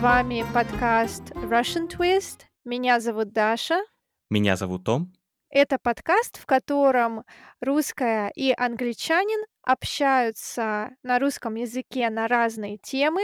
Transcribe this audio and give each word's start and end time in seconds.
вами 0.00 0.46
подкаст 0.54 1.30
Russian 1.32 1.86
Twist. 1.86 2.46
Меня 2.64 3.00
зовут 3.00 3.34
Даша. 3.34 3.82
Меня 4.30 4.56
зовут 4.56 4.84
Том. 4.84 5.12
Это 5.50 5.78
подкаст, 5.78 6.38
в 6.38 6.46
котором 6.46 7.24
русская 7.60 8.32
и 8.34 8.54
англичанин 8.56 9.44
общаются 9.62 10.96
на 11.02 11.18
русском 11.18 11.54
языке 11.54 12.08
на 12.08 12.28
разные 12.28 12.78
темы. 12.78 13.20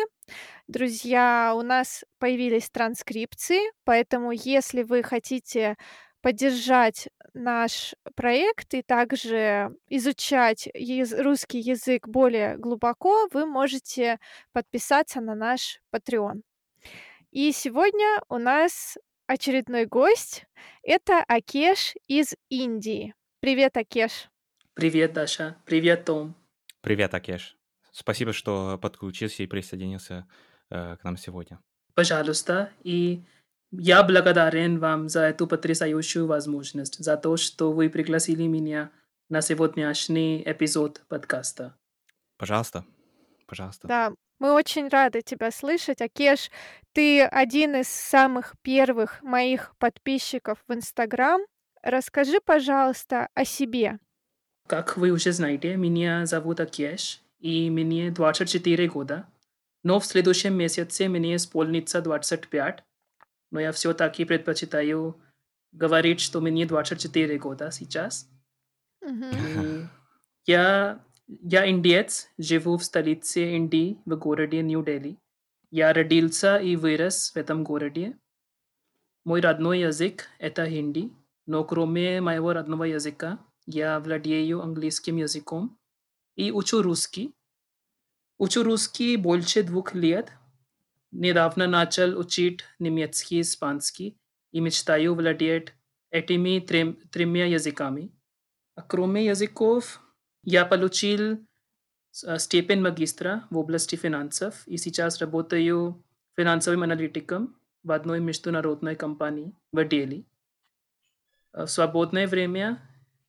Друзья, 0.68 1.54
у 1.56 1.62
нас 1.62 2.04
появились 2.18 2.68
транскрипции, 2.68 3.60
поэтому 3.84 4.32
если 4.32 4.82
вы 4.82 5.02
хотите 5.02 5.76
поддержать 6.20 7.08
наш 7.32 7.94
проект 8.16 8.74
и 8.74 8.82
также 8.82 9.74
изучать 9.88 10.68
русский 10.74 11.60
язык 11.60 12.06
более 12.06 12.58
глубоко, 12.58 13.28
вы 13.32 13.46
можете 13.46 14.18
подписаться 14.52 15.22
на 15.22 15.34
наш 15.34 15.80
Patreon. 15.90 16.42
И 17.30 17.52
сегодня 17.52 18.20
у 18.28 18.38
нас 18.38 18.96
очередной 19.26 19.86
гость. 19.86 20.46
Это 20.82 21.22
Акеш 21.26 21.94
из 22.06 22.34
Индии. 22.48 23.14
Привет, 23.40 23.76
Акеш. 23.76 24.30
Привет, 24.74 25.12
Даша. 25.12 25.56
Привет, 25.64 26.04
Том. 26.04 26.34
Привет, 26.80 27.14
Акеш. 27.14 27.56
Спасибо, 27.92 28.32
что 28.32 28.78
подключился 28.78 29.42
и 29.42 29.46
присоединился 29.46 30.26
э, 30.70 30.96
к 30.96 31.04
нам 31.04 31.16
сегодня. 31.16 31.60
Пожалуйста. 31.94 32.70
И 32.84 33.24
я 33.70 34.02
благодарен 34.02 34.78
вам 34.78 35.08
за 35.08 35.22
эту 35.22 35.46
потрясающую 35.46 36.26
возможность, 36.26 37.02
за 37.02 37.16
то, 37.16 37.36
что 37.36 37.72
вы 37.72 37.90
пригласили 37.90 38.44
меня 38.44 38.90
на 39.28 39.40
сегодняшний 39.40 40.42
эпизод 40.44 41.02
подкаста. 41.08 41.76
Пожалуйста. 42.36 42.84
Пожалуйста. 43.46 43.88
Да, 43.88 44.14
мы 44.38 44.52
очень 44.52 44.88
рады 44.88 45.22
тебя 45.22 45.50
слышать. 45.50 46.00
Акеш, 46.00 46.50
ты 46.92 47.22
один 47.22 47.76
из 47.76 47.88
самых 47.88 48.54
первых 48.62 49.22
моих 49.22 49.74
подписчиков 49.78 50.62
в 50.66 50.74
Инстаграм. 50.74 51.40
Расскажи, 51.82 52.40
пожалуйста, 52.44 53.28
о 53.34 53.44
себе. 53.44 53.98
Как 54.66 54.96
вы 54.96 55.10
уже 55.10 55.32
знаете, 55.32 55.76
меня 55.76 56.26
зовут 56.26 56.60
Акеш, 56.60 57.22
и 57.38 57.70
мне 57.70 58.10
24 58.10 58.88
года. 58.88 59.26
Но 59.84 60.00
в 60.00 60.06
следующем 60.06 60.54
месяце 60.54 61.08
мне 61.08 61.36
исполнится 61.36 62.02
25. 62.02 62.82
Но 63.52 63.60
я 63.60 63.70
все-таки 63.70 64.24
предпочитаю 64.24 65.20
говорить, 65.70 66.20
что 66.20 66.40
мне 66.40 66.66
24 66.66 67.38
года 67.38 67.70
сейчас. 67.70 68.28
Мгм. 69.00 69.30
И 69.30 69.86
я, 70.46 71.04
я 71.28 71.68
индиец, 71.68 72.30
живу 72.38 72.76
в 72.76 72.84
столице 72.84 73.56
Индии, 73.56 73.98
в 74.04 74.16
городе 74.16 74.62
Нью-Дели. 74.62 75.18
Я 75.70 75.92
родился 75.92 76.58
и 76.58 76.76
вырос 76.76 77.32
в 77.32 77.36
этом 77.36 77.64
городе. 77.64 78.16
Мой 79.24 79.40
родной 79.40 79.80
язык– 79.80 80.28
это 80.38 80.68
хинди, 80.68 81.12
но 81.46 81.64
кроме 81.64 82.20
моего 82.20 82.52
родного 82.52 82.84
языка, 82.84 83.44
я 83.66 83.98
владею 83.98 84.62
английским 84.62 85.16
языком 85.16 85.76
и 86.36 86.52
учу 86.52 86.82
русский. 86.82 87.34
Учу 88.38 88.62
русский 88.62 89.16
больше 89.16 89.64
двух 89.64 89.94
лет. 89.94 90.30
Недавно 91.10 91.66
начал 91.66 92.16
учить 92.16 92.62
немецкий, 92.78 93.40
испанский 93.40 94.16
и 94.52 94.60
мечтаю 94.60 95.16
владеть 95.16 95.74
этими 96.10 96.60
трем- 96.60 97.00
тремя 97.10 97.46
языками. 97.46 98.12
А 98.76 98.82
кроме 98.82 99.24
языков, 99.26 100.00
я 100.46 100.64
получил 100.64 101.44
степень 102.12 102.80
магистра 102.80 103.46
в 103.50 103.58
области 103.58 103.96
финансов 103.96 104.66
и 104.66 104.78
сейчас 104.78 105.18
работаю 105.18 106.02
финансовым 106.36 106.84
аналитиком 106.84 107.56
в 107.82 107.90
одной 107.90 108.20
международной 108.20 108.94
компании 108.94 109.52
в 109.72 109.84
Дели. 109.84 110.24
В 111.52 111.66
свободное 111.66 112.28
время 112.28 112.80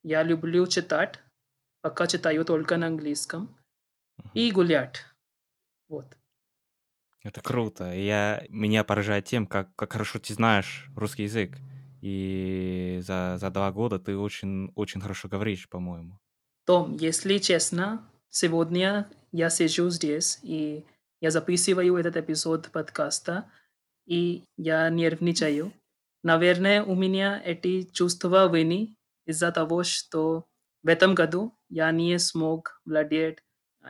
я 0.04 0.22
люблю 0.22 0.66
читать, 0.68 1.18
пока 1.80 2.06
читаю 2.06 2.44
только 2.44 2.76
на 2.76 2.86
английском, 2.86 3.56
и 4.32 4.52
гулять. 4.52 5.04
Вот. 5.88 6.16
Это 7.24 7.40
круто. 7.40 7.92
Я, 7.92 8.44
меня 8.48 8.84
поражает 8.84 9.24
тем, 9.24 9.46
как, 9.46 9.74
как 9.74 9.92
хорошо 9.92 10.20
ты 10.20 10.34
знаешь 10.34 10.88
русский 10.94 11.24
язык. 11.24 11.58
И 12.00 13.00
за, 13.02 13.38
за 13.40 13.50
два 13.50 13.72
года 13.72 13.98
ты 13.98 14.16
очень, 14.16 14.70
очень 14.76 15.00
хорошо 15.00 15.28
говоришь, 15.28 15.68
по-моему. 15.68 16.20
Том, 16.68 16.98
если 17.00 17.38
честно, 17.38 18.06
сегодня 18.28 19.08
я 19.32 19.48
сижу 19.48 19.88
здесь 19.88 20.38
и 20.42 20.84
я 21.18 21.30
записываю 21.30 21.96
этот 21.96 22.18
эпизод 22.18 22.70
подкаста, 22.70 23.50
и 24.04 24.44
я 24.58 24.90
нервничаю. 24.90 25.72
Наверное, 26.22 26.82
у 26.82 26.94
меня 26.94 27.40
эти 27.42 27.84
чувства 27.90 28.54
вины 28.54 28.94
из-за 29.24 29.50
того, 29.50 29.82
что 29.82 30.44
в 30.82 30.88
этом 30.88 31.14
году 31.14 31.54
я 31.70 31.90
не 31.90 32.18
смог 32.18 32.82
владеть 32.84 33.38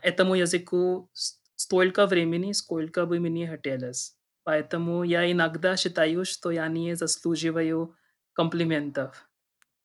этому 0.01 0.37
языку 0.37 1.11
столько 1.57 2.07
времени, 2.07 2.53
сколько 2.53 3.07
бы 3.07 3.19
мне 3.19 3.49
хотелось. 3.49 4.15
Поэтому 4.45 5.03
я 5.03 5.29
иногда 5.29 5.77
считаю, 5.77 6.25
что 6.25 6.53
я 6.53 6.69
не 6.69 6.95
заслуживаю 6.95 7.97
комплиментов. 8.35 9.29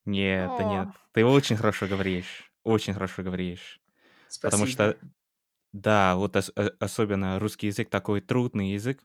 Нет, 0.06 0.48
да 0.60 0.64
нет. 0.64 0.88
О. 0.90 0.94
Ты 1.14 1.26
очень 1.26 1.58
хорошо 1.58 1.88
говоришь. 1.88 2.53
Очень 2.64 2.94
хорошо 2.94 3.24
говоришь. 3.24 3.82
Потому 4.44 4.66
Спасибо. 4.68 4.68
что, 4.68 5.00
да, 5.74 6.16
вот 6.18 6.36
ос- 6.38 6.52
э, 6.56 6.72
особенно 6.80 7.40
русский 7.40 7.68
язык 7.68 7.90
такой 7.90 8.22
трудный 8.22 8.74
язык, 8.74 9.04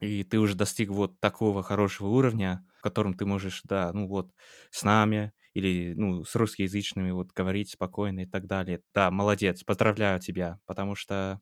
и 0.00 0.24
ты 0.24 0.38
уже 0.38 0.54
достиг 0.54 0.90
вот 0.90 1.20
такого 1.20 1.62
хорошего 1.62 2.08
уровня, 2.08 2.66
в 2.78 2.82
котором 2.82 3.14
ты 3.14 3.26
можешь, 3.26 3.60
да, 3.64 3.92
ну 3.92 4.06
вот, 4.08 4.32
с 4.70 4.82
нами 4.82 5.32
или, 5.52 5.94
ну, 5.94 6.24
с 6.24 6.34
русскоязычными 6.36 7.10
вот 7.10 7.32
говорить 7.32 7.70
спокойно 7.70 8.20
и 8.20 8.26
так 8.26 8.46
далее. 8.46 8.82
Да, 8.94 9.10
молодец, 9.10 9.62
поздравляю 9.64 10.20
тебя, 10.20 10.60
потому 10.66 10.94
что 10.94 11.40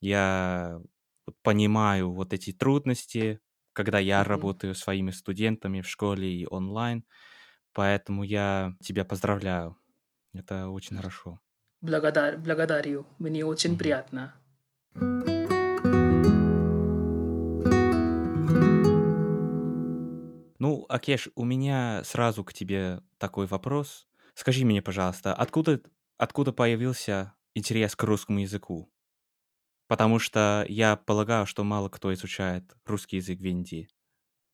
я 0.00 0.80
понимаю 1.42 2.12
вот 2.12 2.32
эти 2.34 2.52
трудности, 2.52 3.40
когда 3.74 3.98
я 4.00 4.24
Мгм. 4.24 4.24
работаю 4.24 4.74
своими 4.74 5.10
студентами 5.12 5.82
в 5.82 5.88
школе 5.88 6.32
и 6.34 6.46
онлайн, 6.46 7.04
поэтому 7.74 8.24
я 8.24 8.74
тебя 8.82 9.04
поздравляю. 9.04 9.78
Это 10.34 10.68
очень 10.68 10.96
хорошо. 10.96 11.40
Благодар, 11.80 12.38
благодарю. 12.38 13.06
Мне 13.18 13.44
очень 13.44 13.78
приятно. 13.78 14.34
Ну, 20.58 20.86
Акеш, 20.88 21.28
у 21.34 21.44
меня 21.44 22.02
сразу 22.04 22.42
к 22.42 22.52
тебе 22.52 23.02
такой 23.18 23.46
вопрос. 23.46 24.06
Скажи 24.34 24.64
мне, 24.64 24.82
пожалуйста, 24.82 25.34
откуда, 25.34 25.80
откуда 26.16 26.52
появился 26.52 27.34
интерес 27.54 27.94
к 27.94 28.02
русскому 28.02 28.40
языку? 28.40 28.90
Потому 29.86 30.18
что 30.18 30.64
я 30.68 30.96
полагаю, 30.96 31.46
что 31.46 31.62
мало 31.64 31.88
кто 31.88 32.12
изучает 32.14 32.64
русский 32.86 33.16
язык 33.16 33.40
в 33.40 33.44
Индии. 33.44 33.88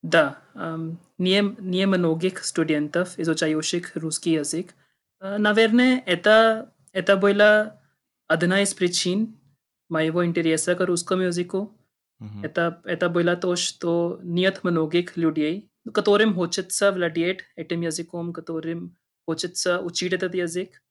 Да, 0.03 0.39
ам, 0.55 0.99
не, 1.19 1.43
не 1.61 1.87
многих 1.87 2.45
студентов, 2.45 3.19
изучающих 3.19 3.97
русский 3.97 4.33
язык. 4.33 4.75
А, 5.21 5.39
Наверное, 5.39 6.03
это, 6.07 6.75
это 6.93 7.17
была 7.17 7.81
одна 8.27 8.63
из 8.63 8.75
причин 8.75 9.39
моего 9.89 10.25
интереса 10.25 10.75
к 10.75 10.85
русскому 10.87 11.23
языку. 11.23 11.77
Мгм. 12.19 12.45
Это, 12.45 12.81
это 12.85 13.09
было 13.09 13.37
то, 13.37 13.57
что 13.57 14.21
нет 14.23 14.65
многих 14.65 15.17
людей, 15.17 15.71
которым 15.93 16.35
хочется 16.35 16.93
владеть 16.93 17.41
этим 17.57 17.81
языком, 17.83 18.33
которым 18.33 18.97
хочется 19.27 19.81
учить 19.81 20.13
этот 20.13 20.35
язык. 20.35 20.83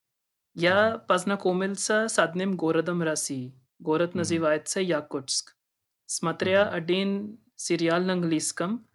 Я 0.55 0.97
познакомился 0.99 2.07
с 2.09 2.19
одним 2.19 2.57
городом 2.57 3.01
России. 3.03 3.53
Город 3.79 4.11
Мгм. 4.11 4.19
называется 4.19 4.81
Якутск. 4.81 5.55
Смотря 6.05 6.65
Мгм. 6.65 6.75
один 6.75 7.39
сериал 7.55 8.01
на 8.03 8.13
английском, 8.13 8.87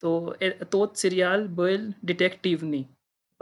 то 0.00 0.36
э- 0.40 0.64
тот 0.66 0.98
сериал 0.98 1.48
был 1.48 1.94
детективный, 2.02 2.88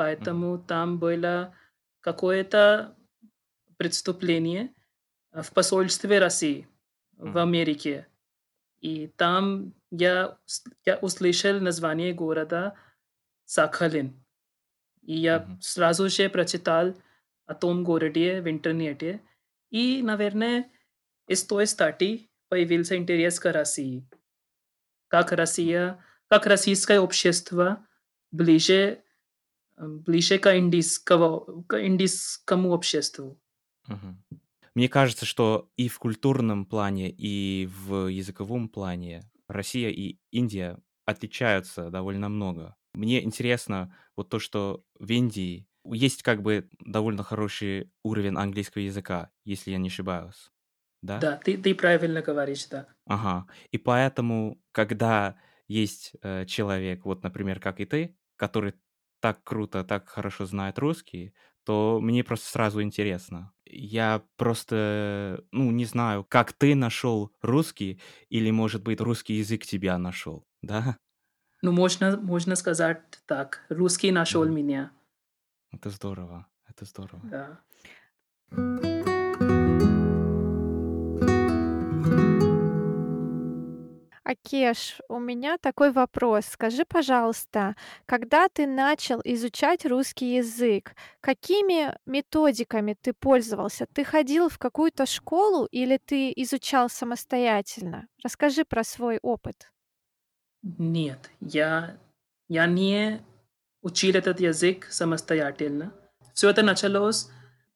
поэтому 0.02 0.58
там 0.58 0.98
было 0.98 1.54
какое-то 2.00 2.96
преступление 3.76 4.74
э, 5.32 5.42
в 5.42 5.52
посольстве 5.52 6.18
России 6.18 6.66
в 7.16 7.26
Мгм. 7.26 7.38
Америке. 7.38 8.06
И 8.80 9.06
там 9.06 9.74
я, 9.90 10.38
я 10.84 10.96
услышал 10.98 11.60
название 11.60 12.12
города 12.12 12.74
Сахалин. 13.44 14.12
И 15.02 15.14
я 15.14 15.38
Мгм. 15.38 15.60
сразу 15.60 16.08
же 16.08 16.28
прочитал 16.28 16.94
о 17.46 17.54
том 17.54 17.84
городе 17.84 18.40
в 18.40 18.48
интернете. 18.48 19.20
И, 19.70 20.02
наверное, 20.02 20.64
из 21.28 21.44
той 21.44 21.66
стати 21.66 22.28
появился 22.48 22.96
интерес 22.96 23.38
к 23.38 23.52
России. 23.52 24.04
Как 25.06 25.30
Россия, 25.30 26.04
как 26.28 26.46
российское 26.46 26.98
общество 26.98 27.86
ближе, 28.32 28.98
ближе 29.82 30.38
к, 30.38 30.56
индийского, 30.56 31.62
к 31.64 31.80
индийскому 31.84 32.70
обществу. 32.70 33.38
Мгм. 33.88 34.22
мне 34.74 34.88
кажется, 34.88 35.26
что 35.26 35.70
и 35.76 35.88
в 35.88 35.98
культурном 35.98 36.66
плане, 36.66 37.10
и 37.10 37.68
в 37.70 38.06
языковом 38.06 38.68
плане 38.68 39.28
Россия 39.48 39.90
и 39.90 40.18
Индия 40.30 40.78
отличаются 41.04 41.90
довольно 41.90 42.28
много. 42.28 42.76
Мне 42.94 43.22
интересно 43.24 43.96
вот 44.16 44.28
то, 44.28 44.38
что 44.38 44.84
в 44.98 45.10
Индии 45.10 45.66
есть 45.84 46.22
как 46.22 46.42
бы 46.42 46.68
довольно 46.78 47.22
хороший 47.22 47.90
уровень 48.04 48.36
английского 48.36 48.82
языка, 48.82 49.30
если 49.44 49.72
я 49.72 49.78
не 49.78 49.88
ошибаюсь. 49.88 50.52
Да? 51.02 51.18
Да, 51.18 51.36
ты, 51.44 51.58
ты 51.58 51.74
правильно 51.74 52.22
говоришь, 52.22 52.66
да. 52.66 52.86
Ага. 53.06 53.46
И 53.72 53.78
поэтому, 53.78 54.62
когда 54.70 55.36
есть 55.66 56.12
э, 56.22 56.46
человек, 56.46 57.04
вот, 57.04 57.24
например, 57.24 57.58
как 57.58 57.80
и 57.80 57.84
ты, 57.84 58.16
который 58.36 58.74
так 59.22 59.44
круто, 59.44 59.84
так 59.84 60.08
хорошо 60.08 60.46
знает 60.46 60.78
русский, 60.78 61.32
то 61.64 62.00
мне 62.02 62.24
просто 62.24 62.50
сразу 62.50 62.82
интересно. 62.82 63.52
Я 63.64 64.22
просто, 64.36 65.44
ну, 65.52 65.70
не 65.70 65.84
знаю, 65.84 66.24
как 66.28 66.52
ты 66.52 66.74
нашел 66.74 67.30
русский, 67.40 68.00
или, 68.28 68.50
может 68.50 68.82
быть, 68.82 69.00
русский 69.00 69.34
язык 69.34 69.64
тебя 69.64 69.96
нашел, 69.96 70.44
да? 70.62 70.98
Ну, 71.62 71.70
можно, 71.70 72.16
можно 72.16 72.56
сказать 72.56 73.00
так. 73.26 73.64
Русский 73.68 74.10
нашел 74.10 74.44
Мгм. 74.44 74.54
меня. 74.54 74.90
Это 75.70 75.90
здорово, 75.90 76.46
это 76.68 76.84
здорово. 76.84 77.22
Да. 77.22 78.91
Акеш, 84.32 85.00
у 85.08 85.18
меня 85.18 85.58
такой 85.58 85.92
вопрос. 85.92 86.46
Скажи, 86.46 86.84
пожалуйста, 86.86 87.76
когда 88.06 88.48
ты 88.48 88.66
начал 88.66 89.20
изучать 89.24 89.84
русский 89.84 90.36
язык, 90.36 90.94
какими 91.20 91.94
методиками 92.06 92.96
ты 92.98 93.12
пользовался? 93.12 93.86
Ты 93.92 94.04
ходил 94.04 94.48
в 94.48 94.58
какую-то 94.58 95.04
школу 95.04 95.66
или 95.66 95.98
ты 95.98 96.32
изучал 96.36 96.88
самостоятельно? 96.88 98.08
Расскажи 98.24 98.64
про 98.64 98.84
свой 98.84 99.18
опыт. 99.22 99.70
Нет, 100.62 101.30
я, 101.40 101.98
я 102.48 102.66
не 102.66 103.20
учил 103.82 104.16
этот 104.16 104.40
язык 104.40 104.86
самостоятельно. 104.90 105.92
Все 106.32 106.48
это 106.48 106.62
началось 106.62 107.28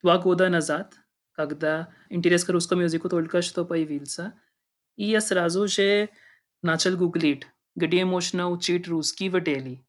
два 0.03 0.17
года 0.19 0.49
назад, 0.49 0.94
когда 1.32 1.93
интерес 2.08 2.44
к 2.44 2.49
русскому 2.49 2.82
языку 2.82 3.11
только 3.11 3.43
что 3.43 3.67
появился. 3.67 4.32
И 4.97 5.05
я 5.05 5.20
сразу 5.20 5.69
же 5.69 6.08
начал 6.66 6.96
гуглить, 6.96 7.46
где 7.74 8.04
можно 8.04 8.50
учить 8.50 8.88
русский 8.88 9.30
в 9.30 9.40
Дели. 9.40 9.86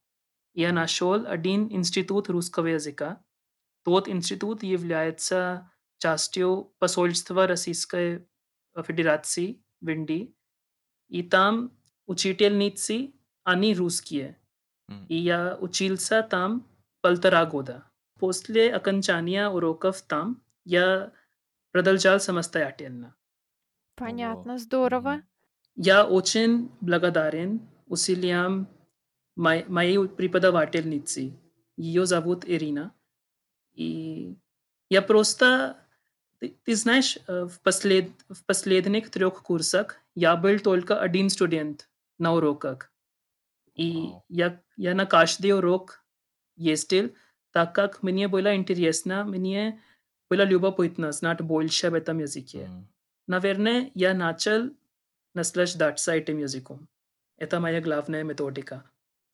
Я 0.53 0.71
нашел 0.71 1.27
один 1.27 1.71
институт 1.71 2.29
русского 2.29 2.67
языка. 2.67 3.23
Тот 3.83 4.07
институт 4.07 4.63
является 4.63 5.71
частью 5.97 6.73
посольства 6.79 7.47
Российской 7.47 8.27
Федерации 8.85 9.63
в 9.81 9.89
Индии. 9.89 10.35
И 11.09 11.23
там 11.23 11.71
учительницы, 12.05 13.13
они 13.43 13.73
русские. 13.75 14.39
М. 14.89 15.05
И 15.09 15.15
я 15.15 15.57
учился 15.59 16.23
там 16.23 16.67
полтора 17.01 17.45
года. 17.45 17.89
После 18.19 18.73
окончания 18.73 19.49
уроков 19.49 20.01
там 20.01 20.43
я 20.65 21.13
продолжал 21.71 22.19
самостоятельно. 22.19 23.15
Понятно, 23.95 24.53
Ого. 24.53 24.59
здорово. 24.59 25.21
Мгм. 25.77 25.85
Я 25.85 26.05
очень 26.05 26.71
благодарен 26.81 27.61
усилиям 27.87 28.67
мо- 29.35 29.65
моей 29.67 30.07
преподавательницы. 30.07 31.33
Ее 31.77 32.05
зовут 32.05 32.43
Ирина. 32.45 32.93
И 33.73 34.35
я 34.89 35.01
просто... 35.01 35.77
Ты, 36.39 36.55
ты 36.63 36.75
знаешь, 36.75 37.17
э, 37.27 37.45
в, 37.45 37.59
послед, 37.61 38.11
в 38.29 38.45
последних 38.45 39.09
трех 39.09 39.41
курсах 39.41 39.97
я 40.15 40.35
был 40.35 40.59
только 40.59 40.99
один 40.99 41.29
студент 41.29 41.89
на 42.19 42.33
уроках. 42.33 42.91
И 43.73 44.07
Вау. 44.07 44.25
я, 44.29 44.61
я 44.75 44.95
на 44.95 45.05
каждый 45.05 45.53
урок 45.53 46.03
ездил, 46.55 47.11
так 47.51 47.73
как 47.73 48.03
мне 48.03 48.27
было 48.27 48.55
интересно, 48.55 49.23
мне 49.23 49.81
было 50.29 50.43
любопытно 50.43 51.11
знать 51.11 51.41
больше 51.41 51.87
об 51.87 51.93
этом 51.95 52.19
языке. 52.19 52.65
М. 52.65 52.87
Наверное, 53.27 53.91
я 53.95 54.13
начал 54.13 54.71
наслаждаться 55.37 56.13
этим 56.13 56.39
языком. 56.39 56.89
Это 57.37 57.59
моя 57.61 57.81
главная 57.81 58.23
методика. 58.23 58.91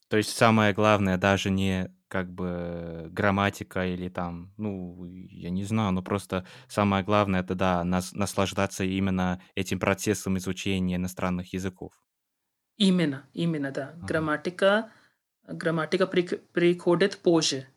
То 0.10 0.18
есть 0.18 0.30
самое 0.36 0.74
главное 0.74 1.18
даже 1.18 1.50
не 1.50 1.94
как 2.08 2.32
бы 2.32 3.08
грамматика 3.12 3.88
или 3.88 4.10
там, 4.10 4.54
ну, 4.58 5.06
я 5.06 5.50
не 5.50 5.64
знаю, 5.64 5.92
но 5.94 6.04
просто 6.04 6.46
самое 6.68 7.04
главное 7.04 7.40
это, 7.42 7.56
да, 7.56 7.84
нас, 7.84 8.14
наслаждаться 8.14 8.84
именно 8.84 9.42
этим 9.56 9.80
процессом 9.80 10.38
изучения 10.38 10.98
иностранных 10.98 11.54
языков. 11.54 11.94
Именно, 12.78 13.28
именно, 13.34 13.72
да. 13.72 13.94
Ага. 14.02 14.08
Грамматика, 14.08 14.92
грамматика 15.48 16.06
прик- 16.06 16.42
приходит 16.54 17.18
позже 17.20 17.68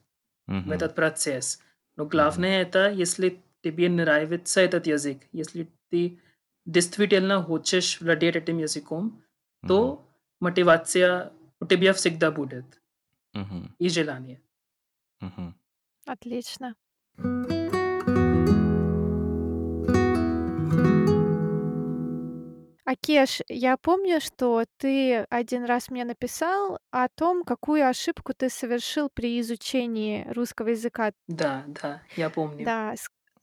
в 0.64 0.70
Мгм. 0.70 0.72
этот 0.72 0.94
процесс. 0.94 1.60
Но 1.96 2.06
главное 2.06 2.62
это, 2.62 2.90
если 2.90 3.42
тебе 3.62 3.88
нравится 3.88 4.60
этот 4.60 4.86
язык, 4.86 5.22
если 5.32 5.70
ты 5.90 6.20
действительно 6.66 7.42
хочешь 7.42 8.00
владеть 8.00 8.36
этим 8.36 8.58
языком, 8.58 9.22
Мгм. 9.62 9.68
то 9.68 10.06
мотивация 10.40 11.32
у 11.60 11.66
тебя 11.66 11.92
всегда 11.92 12.30
будет 12.30 12.64
Мгм. 13.32 13.74
и 13.78 13.88
желание. 13.88 14.40
Мгм. 15.20 15.54
Отлично. 16.06 16.74
Акеш, 22.88 23.42
я 23.48 23.76
помню, 23.76 24.20
что 24.20 24.64
ты 24.76 25.26
один 25.28 25.64
раз 25.64 25.90
мне 25.90 26.04
написал 26.04 26.78
о 26.92 27.08
том, 27.08 27.42
какую 27.42 27.88
ошибку 27.88 28.32
ты 28.32 28.48
совершил 28.48 29.08
при 29.12 29.40
изучении 29.40 30.24
русского 30.32 30.68
языка. 30.68 31.12
Да, 31.26 31.64
да, 31.66 32.02
я 32.16 32.30
помню. 32.30 32.64
Да, 32.64 32.94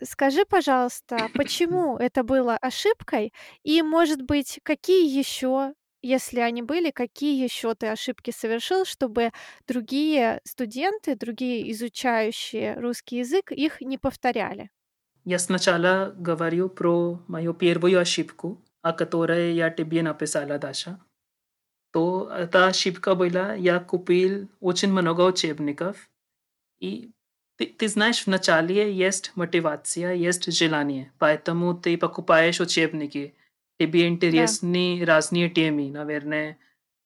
скажи, 0.05 0.45
пожалуйста, 0.45 1.29
почему 1.33 1.97
это 1.97 2.23
было 2.23 2.57
ошибкой, 2.57 3.33
и, 3.63 3.81
может 3.81 4.21
быть, 4.23 4.59
какие 4.63 5.07
еще, 5.17 5.73
если 6.01 6.39
они 6.39 6.61
были, 6.61 6.91
какие 6.91 7.41
еще 7.44 7.75
ты 7.75 7.88
ошибки 7.88 8.31
совершил, 8.31 8.85
чтобы 8.85 9.31
другие 9.67 10.41
студенты, 10.45 11.15
другие 11.15 11.71
изучающие 11.71 12.75
русский 12.75 13.17
язык 13.19 13.51
их 13.51 13.81
не 13.81 13.97
повторяли? 13.97 14.69
Я 15.25 15.39
сначала 15.39 16.13
говорю 16.17 16.69
про 16.69 17.22
мою 17.27 17.53
первую 17.53 18.00
ошибку, 18.00 18.63
о 18.81 18.93
которой 18.93 19.53
я 19.53 19.69
тебе 19.69 20.03
написала, 20.03 20.57
Даша. 20.60 21.00
То 21.91 22.29
эта 22.31 22.67
ошибка 22.67 23.15
была, 23.15 23.53
я 23.53 23.79
купил 23.79 24.50
очень 24.60 24.91
много 24.91 25.22
учебников, 25.22 26.10
и 26.79 27.12
ты, 27.57 27.67
ты 27.67 27.88
знаешь, 27.88 28.24
в 28.24 28.27
начале 28.27 28.93
есть 28.93 29.31
мотивация, 29.36 30.13
есть 30.13 30.51
желание, 30.51 31.12
поэтому 31.19 31.74
ты 31.75 31.98
покупаешь 31.98 32.60
учебники. 32.60 33.36
Тебе 33.79 34.07
интересны 34.07 35.03
разные 35.05 35.50
темы, 35.50 35.89
наверное. 35.91 36.57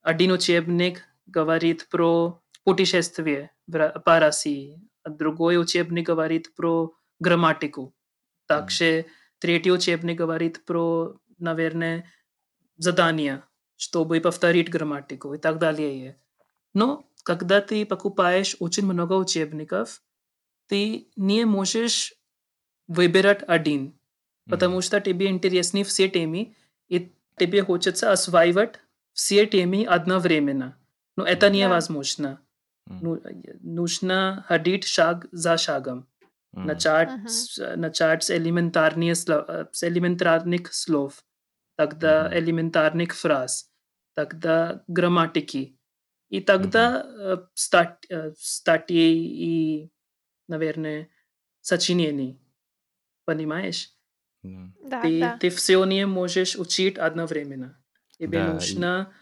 Один 0.02 0.32
учебник 0.32 1.04
говорит 1.26 1.88
про 1.90 2.42
путешествие 2.64 3.52
в 3.68 3.76
Ра- 3.76 4.00
по 4.02 4.20
России, 4.20 4.82
а 5.04 5.10
другой 5.10 5.60
учебник 5.60 6.06
говорит 6.06 6.54
про 6.56 6.94
грамматику. 7.20 7.94
Также 8.48 9.06
третий 9.40 9.72
учебник 9.72 10.18
говорит 10.18 10.66
про, 10.66 11.18
наверное, 11.38 12.06
задания, 12.78 13.44
чтобы 13.76 14.22
повторить 14.22 14.70
грамматику 14.70 15.34
и 15.34 15.38
так 15.38 15.58
далее. 15.60 16.18
Но 16.74 17.10
когда 17.24 17.60
ты 17.62 17.86
покупаешь 17.86 18.56
очень 18.60 18.86
много 18.86 19.14
учебников, 19.14 20.02
ты 20.68 21.08
не 21.16 21.46
можешь 21.46 22.14
выбирать 22.88 23.44
один, 23.48 24.00
потому 24.50 24.82
что 24.82 25.02
тебе 25.02 25.28
интересны 25.28 25.84
все 25.84 26.10
темы, 26.10 26.56
и 26.90 27.12
тебе 27.38 27.64
хочется 27.64 28.12
осваивать 28.12 28.80
все 29.14 29.46
темы 29.46 29.86
одновременно. 29.86 30.78
Но 31.18 31.26
это 31.26 31.48
Да. 31.50 31.56
невозможно. 31.56 32.40
М. 32.90 33.00
Ну, 33.02 33.22
Нужно 33.62 34.46
ходить 34.48 34.86
шаг 34.86 35.28
за 35.32 35.58
шагом. 35.58 36.08
М. 36.54 36.66
Начать, 36.68 37.10
Мгм. 37.10 37.28
с, 37.28 37.76
начать 37.78 38.24
с, 38.24 38.32
элементарных 38.32 39.16
слов, 39.18 39.46
э, 39.50 39.66
с 39.72 39.84
элементарных 39.84 40.74
слов, 40.74 41.26
тогда 41.78 42.26
Мгм. 42.28 42.38
элементарных 42.40 43.16
фраз, 43.16 43.72
тогда 44.16 44.84
грамматики. 44.88 45.78
И 46.30 46.42
тогда 46.42 47.04
э, 47.06 47.38
стат, 47.54 48.06
э, 48.10 48.32
статьи 48.38 49.84
и, 49.86 49.92
наверное, 50.48 51.10
сочинений. 51.62 52.40
Понимаешь? 53.26 53.92
Да. 54.44 54.72
Да, 54.84 55.02
ты, 55.02 55.20
да. 55.20 55.38
ты 55.38 55.50
все 55.50 55.84
не 55.86 56.06
можешь 56.06 56.56
учить 56.56 56.98
одновременно. 56.98 57.78
Тебе 58.18 58.40
Да, 58.40 58.50
и- 58.50 58.54
нужно... 58.54 59.14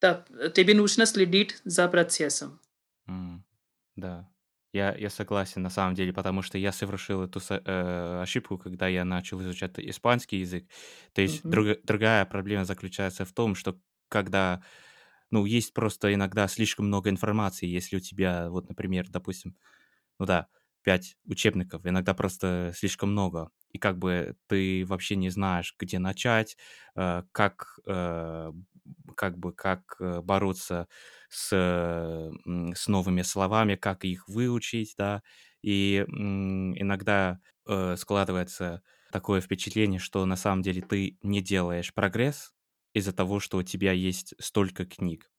Да, 0.00 0.24
тебе 0.54 0.74
нужно 0.74 1.06
следить 1.06 1.60
за 1.64 1.88
процессом. 1.88 2.60
М. 3.06 3.44
Да. 3.96 4.28
Я, 4.72 4.94
я 4.94 5.10
согласен 5.10 5.62
на 5.62 5.70
самом 5.70 5.94
деле, 5.94 6.12
потому 6.12 6.42
что 6.42 6.56
я 6.56 6.72
совершил 6.72 7.22
эту 7.22 7.40
э, 7.50 8.20
ошибку, 8.22 8.56
когда 8.56 8.86
я 8.88 9.04
начал 9.04 9.42
изучать 9.42 9.78
испанский 9.78 10.38
язык. 10.38 10.64
То 11.12 11.22
есть 11.22 11.42
Мгм. 11.44 11.50
друга- 11.50 11.78
другая 11.82 12.24
проблема 12.24 12.64
заключается 12.64 13.24
в 13.24 13.32
том, 13.32 13.54
что 13.54 13.78
когда, 14.08 14.62
ну, 15.30 15.44
есть 15.46 15.74
просто 15.74 16.12
иногда 16.14 16.48
слишком 16.48 16.86
много 16.86 17.10
информации, 17.10 17.66
если 17.66 17.96
у 17.96 18.00
тебя, 18.00 18.50
вот, 18.50 18.68
например, 18.68 19.08
допустим, 19.10 19.56
ну 20.18 20.26
да, 20.26 20.48
пять 20.82 21.16
учебников, 21.26 21.86
иногда 21.86 22.14
просто 22.14 22.72
слишком 22.76 23.10
много. 23.12 23.50
И 23.72 23.78
как 23.78 23.98
бы 23.98 24.36
ты 24.48 24.84
вообще 24.86 25.16
не 25.16 25.30
знаешь, 25.30 25.74
где 25.78 25.98
начать, 25.98 26.56
э, 26.96 27.22
как, 27.32 27.78
э, 27.86 28.52
как 29.16 29.38
бы, 29.38 29.52
как 29.52 29.96
э, 30.00 30.20
бороться 30.22 30.88
с, 31.28 31.50
с 31.52 32.88
новыми 32.88 33.22
словами, 33.22 33.76
как 33.76 34.04
их 34.04 34.28
выучить, 34.28 34.94
да. 34.98 35.22
И 35.62 36.04
иногда 36.08 37.40
складывается 37.96 38.82
такое 39.12 39.40
впечатление, 39.40 40.00
что 40.00 40.24
на 40.26 40.36
самом 40.36 40.62
деле 40.62 40.82
ты 40.82 41.18
не 41.22 41.40
делаешь 41.42 41.92
прогресс 41.94 42.52
из-за 42.94 43.12
того, 43.12 43.40
что 43.40 43.58
у 43.58 43.62
тебя 43.62 43.92
есть 43.92 44.34
столько 44.40 44.86
книг 44.86 45.30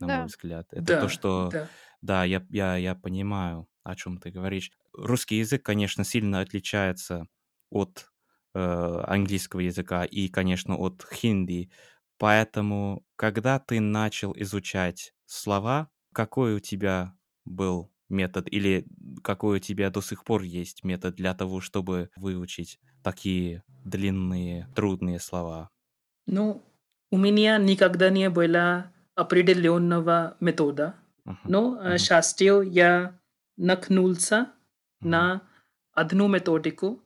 на 0.00 0.08
мой 0.08 0.26
Да. 0.26 0.26
взгляд. 0.26 0.68
Это 0.72 0.94
то, 0.94 1.08
Да, 1.08 1.08
что, 1.08 1.56
да. 1.56 1.70
да, 2.00 2.24
я, 2.24 2.44
я, 2.50 2.76
я 2.76 2.94
понимаю, 2.94 3.68
о 3.84 3.94
чем 3.96 4.18
ты 4.18 4.30
говоришь. 4.30 4.72
Русский 4.92 5.38
язык, 5.38 5.62
конечно, 5.64 6.04
сильно 6.04 6.40
отличается 6.40 7.26
от 7.70 8.10
э, 8.54 8.58
английского 9.06 9.60
языка 9.60 10.04
и, 10.04 10.28
конечно, 10.28 10.76
от 10.76 11.06
хинди. 11.12 11.70
Поэтому, 12.18 13.04
когда 13.16 13.58
ты 13.58 13.80
начал 13.80 14.32
изучать 14.36 15.12
слова, 15.26 15.90
какой 16.12 16.54
у 16.56 16.60
тебя 16.60 17.14
был 17.44 17.92
метод 18.08 18.46
или 18.50 18.86
какой 19.22 19.56
у 19.58 19.60
тебя 19.60 19.90
до 19.90 20.00
сих 20.00 20.24
пор 20.24 20.42
есть 20.42 20.84
метод 20.84 21.16
для 21.16 21.34
того, 21.34 21.60
чтобы 21.60 22.10
выучить 22.16 22.78
такие 23.02 23.64
длинные, 23.84 24.68
трудные 24.74 25.18
слова? 25.18 25.70
Ну, 26.26 26.62
у 27.14 27.16
меня 27.16 27.58
никогда 27.58 28.10
не 28.10 28.28
было 28.28 28.90
определенного 29.14 30.36
метода, 30.40 30.96
Мгм. 31.24 31.38
но 31.44 31.60
э, 31.80 31.88
Мгм. 31.90 31.98
счастью 31.98 32.62
я 32.62 33.20
наткнулся 33.56 34.38
Мгм. 35.00 35.10
на 35.10 35.40
одну 35.92 36.26
методику. 36.26 37.00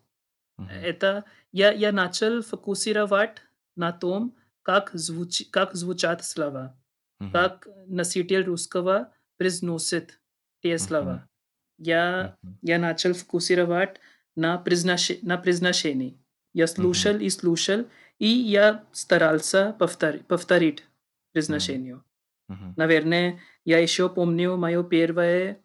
Мгм. 0.56 0.70
Это 0.70 1.24
я, 1.52 1.72
я 1.72 1.92
начал 1.92 2.40
фокусировать 2.42 3.42
на 3.76 3.92
том, 3.92 4.34
как, 4.62 4.90
звуч, 4.94 5.42
как 5.50 5.74
звучат 5.74 6.24
слова, 6.24 6.74
Мгм. 7.20 7.32
как 7.32 7.68
носитель 7.86 8.44
русского 8.44 9.12
произносит 9.36 10.20
те 10.62 10.70
Мгм. 10.76 10.78
слова. 10.78 11.28
Я, 11.76 12.38
Мгм. 12.42 12.58
я 12.62 12.78
начал 12.78 13.12
фокусировать 13.12 14.00
на, 14.36 14.56
произнош... 14.56 15.10
на 15.20 15.36
произношении. 15.36 16.16
Я 16.54 16.66
слушал 16.66 17.18
и 17.18 17.28
слушал, 17.28 17.84
и 18.18 18.26
я 18.28 18.84
старался 18.92 19.74
повтор... 19.78 20.18
повторить 20.28 20.84
произношение. 21.32 22.02
Мгм. 22.48 22.74
Наверное, 22.76 23.40
я 23.64 23.78
еще 23.78 24.08
помню 24.08 24.56
мое 24.56 24.82
первое 24.82 25.62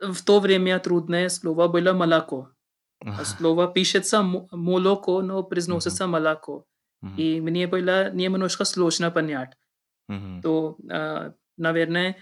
в 0.00 0.22
то 0.22 0.40
время 0.40 0.78
трудное 0.80 1.28
слово 1.28 1.68
было 1.68 1.92
молоко. 1.92 2.50
А 3.00 3.24
Слово 3.24 3.68
пишется 3.68 4.22
мо- 4.22 4.48
молоко, 4.50 5.20
но 5.22 5.42
произносится 5.42 6.06
молоко. 6.06 6.66
Мгм. 7.02 7.16
И 7.18 7.40
мне 7.40 7.66
было 7.66 8.10
немножко 8.10 8.64
сложно 8.64 9.10
понять. 9.10 9.56
Мгм. 10.08 10.40
То, 10.42 10.76
а, 10.90 11.34
наверное, 11.56 12.16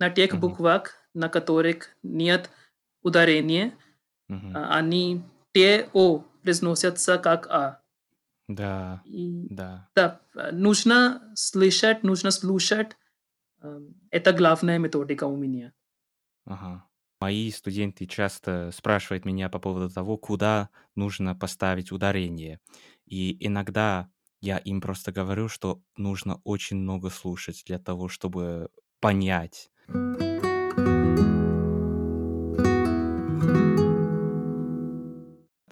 на 0.00 0.10
тех 0.10 0.32
Мгм. 0.32 0.40
буквах, 0.40 0.94
на 1.14 1.28
которых 1.28 1.90
нет 2.02 2.50
ударения, 3.02 3.72
Мгм. 4.28 4.56
а, 4.56 4.76
они 4.78 5.22
те 5.52 5.88
О 5.92 6.24
произносятся 6.42 7.18
как 7.18 7.46
А. 7.50 7.80
Да, 8.48 9.02
И 9.06 9.46
да. 9.50 9.88
да, 9.94 10.20
нужно 10.52 11.32
слышать, 11.34 12.02
нужно 12.02 12.30
слушать. 12.30 12.96
а, 13.60 13.80
Это 14.10 14.32
главная 14.32 14.78
методика 14.78 15.24
у 15.24 15.36
меня. 15.36 15.72
Ага. 16.46 16.84
Мои 17.20 17.50
студенты 17.50 18.06
часто 18.06 18.70
спрашивают 18.72 19.24
меня 19.24 19.48
по 19.48 19.58
поводу 19.58 19.88
того, 19.88 20.18
куда 20.18 20.68
нужно 20.94 21.34
поставить 21.34 21.92
ударение. 21.92 22.60
И 23.06 23.36
иногда 23.46 24.10
я 24.40 24.58
им 24.58 24.80
просто 24.80 25.10
говорю, 25.12 25.48
что 25.48 25.80
нужно 25.96 26.40
очень 26.44 26.76
много 26.76 27.08
слушать 27.10 27.62
для 27.66 27.78
того, 27.78 28.08
чтобы 28.08 28.68
понять. 29.00 29.70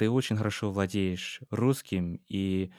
Ты 0.02 0.10
очень 0.10 0.36
хорошо 0.36 0.72
владеешь 0.72 1.38
русским, 1.50 2.20
и 2.26 2.72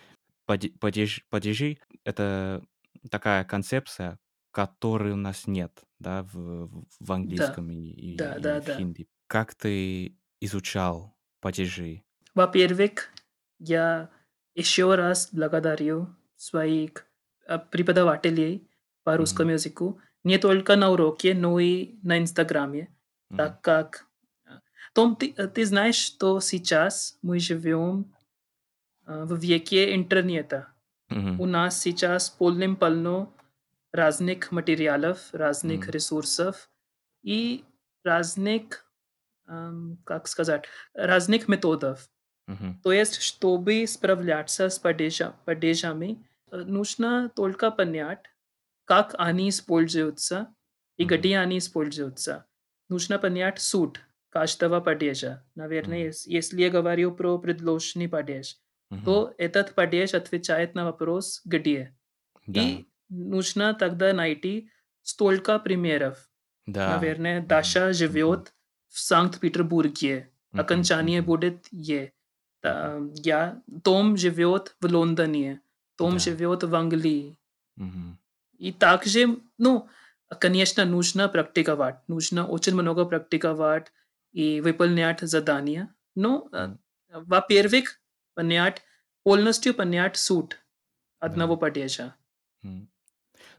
паде- 0.46 0.78
падеж- 0.78 1.22
падежи— 1.30 1.78
это 2.04 2.62
такая 3.10 3.46
концепция, 3.46 4.20
которой 4.52 5.14
у 5.14 5.16
нас 5.16 5.48
нет, 5.48 5.72
да, 6.00 6.24
в, 6.24 6.34
в- 6.68 6.84
в 7.00 7.08
Да, 7.08 7.14
английском 7.16 7.72
и, 7.72 7.76
и- 7.78 8.18
да, 8.18 8.36
и 8.36 8.42
да, 8.42 8.60
в 8.60 8.66
да. 8.66 8.76
хинди. 8.76 9.08
Как 9.28 9.56
ты 9.56 10.18
изучал 10.42 11.16
падежи? 11.40 12.04
Во-первых, 12.36 13.10
я 13.58 14.10
еще 14.54 14.94
раз 14.96 15.30
благодарю 15.32 16.10
своих 16.36 17.06
а, 17.48 17.58
преподавателей 17.58 18.68
по 19.06 19.16
русскому 19.16 19.52
Мгм. 19.52 19.54
языку 19.54 20.02
не 20.26 20.38
только 20.40 20.76
на 20.76 20.90
уроке, 20.92 21.34
но 21.34 21.58
и 21.58 21.96
на 22.04 22.20
Инстаграме, 22.20 22.94
Мгм. 23.30 23.38
так 23.38 23.62
как 23.62 24.08
а, 24.94 24.96
Том, 24.96 25.16
ты, 25.16 25.34
а, 25.38 25.48
ты 25.48 25.66
знаешь, 25.66 25.96
что 25.96 26.40
сейчас 26.40 27.18
мы 27.22 27.40
живем 27.40 28.14
а, 29.06 29.26
в 29.26 29.38
веке 29.40 29.96
интернета. 29.96 30.70
У 31.10 31.16
Мгм. 31.16 31.52
нас 31.52 31.80
сейчас 31.82 32.30
полным-полно 32.30 33.34
разных 33.92 34.52
материалов, 34.52 35.30
разных 35.34 35.82
Мгм. 35.82 35.92
ресурсов 35.92 36.70
и 37.24 37.66
разных, 38.04 38.86
ам, 39.48 39.98
как 40.06 40.28
сказать, 40.28 40.66
разных 40.94 41.48
методов. 41.48 42.10
Мгм. 42.48 42.80
То 42.84 42.92
есть, 42.92 43.22
чтобы 43.22 43.86
справляться 43.88 44.70
с 44.70 44.80
падежа- 44.80 45.36
падежами, 45.46 46.18
э, 46.52 46.58
нужно 46.58 47.30
только 47.36 47.72
понять, 47.72 48.24
как 48.86 49.16
они 49.20 49.50
используются 49.50 50.54
и 50.98 51.06
Мгм. 51.06 51.16
где 51.18 51.38
они 51.40 51.58
используются. 51.60 52.46
Нужно 52.90 53.20
понять 53.20 53.62
суть 53.62 54.02
каждого 54.38 54.82
падежа. 54.82 55.44
Наверное, 55.56 56.00
Мгм. 56.00 56.08
ес- 56.10 56.28
если 56.28 56.62
я 56.64 56.70
говорю 56.70 57.12
про 57.16 57.38
предложенный 57.38 58.10
падеж, 58.10 58.58
Мгм. 58.90 59.04
то 59.06 59.34
этот 59.38 59.76
падеж 59.76 60.14
отвечает 60.16 60.76
на 60.76 60.86
вопрос 60.86 61.42
«где?». 61.46 61.94
Да, 62.48 62.62
И 62.62 62.86
нужно 63.10 63.74
тогда 63.74 64.14
найти 64.14 64.70
столько 65.04 65.60
примеров. 65.60 66.30
да. 66.66 66.96
Наверное, 66.96 67.40
Мгм. 67.40 67.48
Даша 67.48 67.86
Мгм. 67.86 67.94
живет 67.94 68.54
в 68.90 69.00
Санкт-Петербурге. 69.00 70.30
Мгм. 70.52 70.62
Окончание 70.62 71.20
Мгм. 71.22 71.28
будет 71.28 71.68
«е». 71.72 72.12
Та- 72.62 73.00
Я, 73.26 73.62
Том 73.84 74.18
живет 74.18 74.76
в 74.82 74.86
Лондоне. 74.86 75.60
Том 75.98 76.14
Да. 76.14 76.20
живет 76.20 76.64
в 76.64 76.74
Англии. 76.76 77.38
Мгм. 77.76 78.18
И 78.58 78.72
также, 78.72 79.38
ну, 79.58 79.88
конечно, 80.40 80.86
нужно 80.86 81.28
практиковать. 81.30 81.98
Нужно 82.08 82.48
очень 82.48 82.74
много 82.76 83.06
практиковать 83.06 83.92
и 84.34 84.62
выполнять 84.62 85.22
задания. 85.22 85.96
Но, 86.16 86.50
во-первых, 87.10 88.02
понять, 88.36 88.84
полностью 89.24 89.74
понять 89.76 90.18
суть 90.18 90.58
одного 91.20 91.56
Да. 91.56 91.58
падежа. 91.58 92.16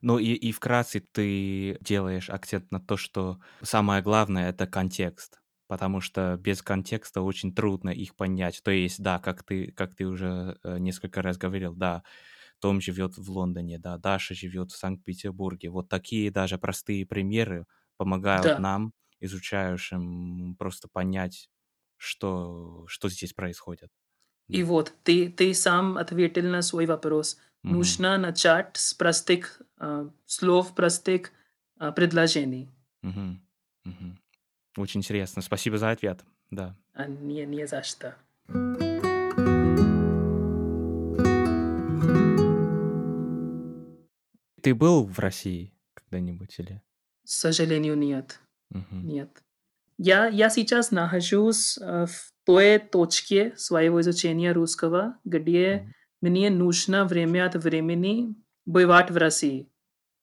Ну 0.03 0.19
и, 0.19 0.33
и 0.33 0.53
вкратце 0.53 1.01
ты 1.01 1.79
делаешь 1.81 2.31
акцент 2.31 2.71
на 2.71 2.81
то, 2.81 2.97
что 2.97 3.41
самое 3.63 4.03
главное 4.03 4.51
это 4.51 4.67
контекст, 4.67 5.41
потому 5.67 6.01
что 6.01 6.37
без 6.37 6.63
контекста 6.63 7.23
очень 7.23 7.55
трудно 7.55 7.91
их 7.91 8.15
понять. 8.17 8.61
То 8.63 8.71
есть, 8.71 9.03
да, 9.03 9.19
как 9.19 9.43
ты, 9.45 9.73
как 9.73 9.95
ты 9.95 10.07
уже 10.07 10.59
несколько 10.65 11.23
раз 11.23 11.39
говорил, 11.39 11.75
да, 11.75 12.03
Том 12.61 12.81
живет 12.81 13.17
в 13.19 13.31
Лондоне, 13.31 13.79
да, 13.79 13.99
Даша 13.99 14.35
живет 14.35 14.73
в 14.73 14.77
Санкт-Петербурге. 14.79 15.71
Вот 15.71 15.89
такие 15.89 16.31
даже 16.31 16.59
простые 16.59 17.07
примеры 17.07 17.67
помогают 17.99 18.55
Да. 18.55 18.59
нам, 18.59 18.93
изучающим, 19.25 20.57
просто 20.57 20.89
понять, 20.89 21.51
что, 21.97 22.85
что 22.87 23.09
здесь 23.09 23.33
происходит. 23.33 23.91
И 24.49 24.63
вот, 24.63 24.93
ты, 25.03 25.31
ты 25.31 25.55
сам 25.55 25.97
ответил 25.97 26.45
на 26.45 26.63
свой 26.63 26.87
вопрос. 26.87 27.39
Мгм. 27.63 27.77
Нужно 27.77 28.19
начать 28.19 28.77
с 28.77 28.93
простых 28.93 29.63
э, 29.81 30.09
слов, 30.27 30.75
простых 30.75 31.33
э, 31.81 31.93
предложений. 31.93 32.71
Мгм. 33.03 33.43
Мгм. 33.85 34.21
Очень 34.77 35.01
интересно. 35.01 35.41
Спасибо 35.41 35.79
за 35.79 35.91
ответ. 35.91 36.25
Да. 36.51 36.77
А 36.93 37.07
не, 37.07 37.47
не 37.47 37.67
за 37.67 37.83
что. 37.83 38.17
Ты 44.63 44.75
был 44.75 45.07
в 45.07 45.19
России 45.19 45.73
когда-нибудь 45.95 46.59
или? 46.59 46.83
К 47.25 47.29
сожалению, 47.29 47.97
нет. 47.97 48.41
Мгм. 48.71 49.07
Нет. 49.07 49.43
Я, 49.97 50.27
я 50.27 50.51
сейчас 50.51 50.91
нахожусь 50.91 51.79
э, 51.79 52.07
в 52.07 52.33
той 52.45 52.79
точке 52.79 53.57
своего 53.57 54.01
изучения 54.01 54.53
русского, 54.53 55.19
где 55.25 55.95
мне 56.21 56.51
нужно 56.51 57.05
время 57.05 57.47
от 57.47 57.55
времени 57.55 58.35
бывать 58.67 59.11
в 59.11 59.17
России, 59.17 59.69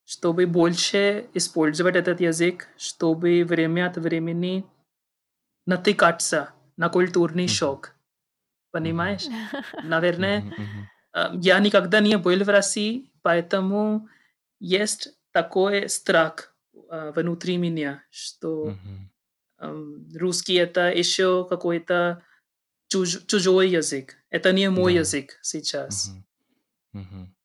чтобы 0.05 0.45
больше 0.47 1.29
использовать 1.33 1.95
этот 1.95 2.19
язык, 2.19 2.67
чтобы 2.77 3.43
время 3.43 3.87
от 3.87 3.97
времени 3.97 4.65
натыкаться 5.65 6.51
на 6.77 6.89
культурный 6.89 7.43
Мгм. 7.43 7.49
шок. 7.49 7.95
Понимаешь? 8.71 9.25
Наверное, 9.83 10.41
Мгм, 10.41 10.53
мгм. 10.57 10.89
э, 11.13 11.29
я 11.35 11.59
никогда 11.59 11.99
не 11.99 12.17
был 12.17 12.43
в 12.43 12.49
России, 12.49 13.11
поэтому 13.21 14.09
есть 14.59 15.17
такой 15.31 15.87
страх 15.89 16.33
э, 16.47 16.50
внутри 16.73 17.57
меня, 17.57 18.03
что 18.11 18.75
эм, 19.59 20.09
русский 20.15 20.55
это 20.55 20.91
еще 20.91 21.45
какой-то 21.47 22.23
чуж- 22.93 23.25
чужой 23.27 23.69
язык. 23.69 24.15
Это 24.29 24.51
не 24.53 24.69
мой 24.69 24.93
Да. 24.93 24.99
язык 24.99 25.39
сейчас. 25.41 26.09
Мгм. 26.09 26.25
Мгм. 26.93 27.35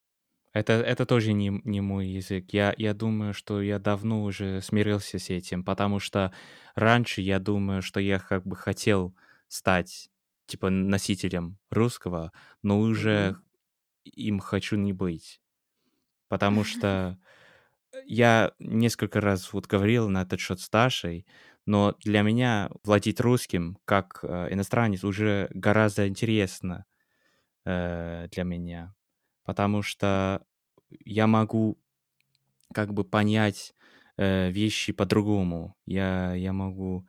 Это, 0.53 0.73
это 0.75 1.07
тоже 1.07 1.33
не, 1.35 1.61
не 1.65 1.81
мой 1.83 2.09
язык. 2.09 2.53
Я, 2.53 2.75
я 2.79 2.95
думаю, 2.95 3.35
что 3.35 3.61
я 3.63 3.79
давно 3.79 4.25
уже 4.25 4.63
смирился 4.63 5.19
с 5.19 5.31
этим, 5.31 5.65
потому 5.65 6.01
что 6.01 6.33
раньше 6.75 7.21
я 7.23 7.39
думаю, 7.39 7.83
что 7.83 8.01
я 8.01 8.19
как 8.19 8.47
бы 8.47 8.57
хотел 8.57 9.15
стать 9.49 10.11
типа 10.47 10.71
носителем 10.71 11.59
русского, 11.71 12.33
но 12.63 12.81
уже 12.81 13.33
Мгм. 13.33 13.45
им 14.05 14.41
хочу 14.41 14.77
не 14.77 14.93
быть. 14.95 15.41
Потому 16.29 16.65
что 16.65 17.19
я 18.05 18.53
несколько 18.59 19.21
раз 19.21 19.53
вот 19.53 19.67
говорил 19.67 20.09
на 20.09 20.23
этот 20.23 20.41
счет 20.41 20.61
с 20.61 20.69
но 21.67 21.95
для 22.05 22.23
меня 22.23 22.71
владеть 22.85 23.21
русским 23.21 23.79
как 23.85 24.21
э, 24.23 24.49
иностранец 24.53 25.05
уже 25.05 25.49
гораздо 25.53 26.09
интересно 26.09 26.85
э, 27.67 28.29
для 28.33 28.45
меня, 28.45 28.95
потому 29.45 29.83
что 29.83 30.43
я 31.05 31.27
могу 31.27 31.79
как 32.75 32.93
бы 32.95 33.05
понять 33.05 33.75
э, 34.17 34.51
вещи 34.51 34.93
по-другому. 34.93 35.77
Я, 35.87 36.35
я 36.35 36.53
могу 36.53 37.07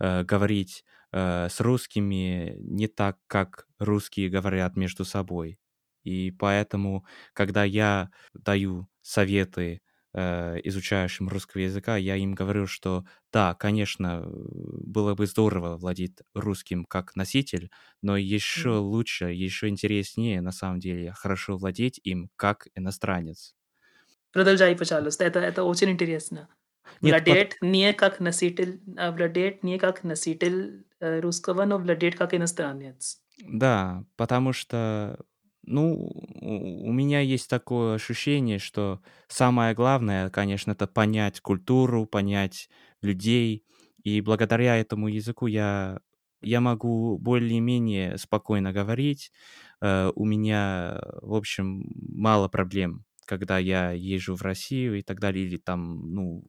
э, 0.00 0.24
говорить 0.24 0.84
э, 1.12 1.48
с 1.48 1.60
русскими 1.60 2.56
не 2.58 2.88
так, 2.88 3.18
как 3.26 3.66
русские 3.78 4.28
говорят 4.30 4.76
между 4.76 5.04
собой. 5.04 5.58
И 6.04 6.30
поэтому, 6.30 7.04
когда 7.32 7.64
я 7.64 8.10
даю 8.34 8.88
советы 9.02 9.80
изучающим 10.16 11.28
русского 11.28 11.60
языка, 11.62 11.96
я 11.96 12.16
им 12.16 12.34
говорю, 12.34 12.66
что 12.66 13.04
да, 13.32 13.54
конечно, 13.54 14.22
э, 14.24 14.30
было 14.30 15.14
бы 15.14 15.26
здорово 15.26 15.76
владеть 15.76 16.18
русским 16.34 16.84
как 16.84 17.14
носитель, 17.16 17.70
но 18.02 18.16
еще 18.16 18.70
Мгм. 18.70 18.78
лучше, 18.78 19.26
еще 19.32 19.68
интереснее, 19.68 20.40
на 20.40 20.52
самом 20.52 20.80
деле, 20.80 21.12
хорошо 21.12 21.56
владеть 21.58 22.00
им 22.04 22.30
как 22.36 22.68
иностранец. 22.74 23.54
Продолжай, 24.32 24.76
пожалуйста. 24.76 25.24
Это, 25.24 25.40
это 25.40 25.64
очень 25.64 25.90
интересно. 25.90 26.48
Нет, 27.00 27.24
пот- 27.24 27.40
Владеет 27.40 27.56
не 27.60 27.92
как 27.94 28.20
носитель, 28.20 28.80
а 28.96 29.12
владеет 29.12 29.62
не 29.62 29.78
как 29.78 30.04
носитель 30.04 30.86
э, 31.00 31.20
русского, 31.20 31.64
но 31.64 31.78
владеет 31.78 32.16
как 32.16 32.34
иностранец. 32.34 33.22
Да, 33.38 34.04
потому 34.16 34.52
что, 34.52 35.18
ну, 35.68 35.94
у 36.40 36.92
меня 36.92 37.20
есть 37.20 37.48
такое 37.50 37.94
ощущение, 37.94 38.58
что 38.58 39.00
самое 39.28 39.74
главное, 39.74 40.30
конечно, 40.30 40.72
это 40.72 40.86
понять 40.86 41.40
культуру, 41.40 42.06
понять 42.06 42.68
людей. 43.02 43.64
И 44.04 44.20
благодаря 44.20 44.76
этому 44.76 45.08
языку 45.08 45.46
я, 45.46 46.00
я 46.40 46.60
могу 46.60 47.18
более-менее 47.18 48.18
спокойно 48.18 48.72
говорить. 48.72 49.32
Э, 49.80 50.10
У 50.14 50.24
меня, 50.24 51.00
в 51.22 51.34
общем, 51.34 51.84
мало 51.94 52.48
проблем, 52.48 53.04
когда 53.26 53.58
я 53.58 53.90
езжу 53.92 54.34
в 54.36 54.42
Россию 54.42 54.98
и 54.98 55.02
так 55.02 55.20
далее, 55.20 55.46
или 55.46 55.56
там, 55.58 56.12
ну, 56.14 56.44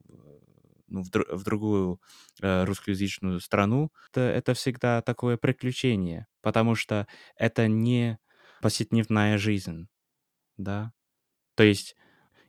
ну, 0.88 1.02
в, 1.02 1.10
дру- 1.10 1.34
в 1.36 1.44
другую 1.44 2.00
э, 2.42 2.64
русскоязычную 2.64 3.40
страну, 3.40 3.90
это, 4.10 4.20
это 4.22 4.54
всегда 4.54 5.02
такое 5.02 5.36
приключение, 5.36 6.26
потому 6.42 6.74
что 6.74 7.06
это 7.36 7.68
не 7.68 8.18
повседневная 8.60 9.38
жизнь, 9.38 9.88
да. 10.58 10.92
То 11.56 11.64
есть 11.64 11.96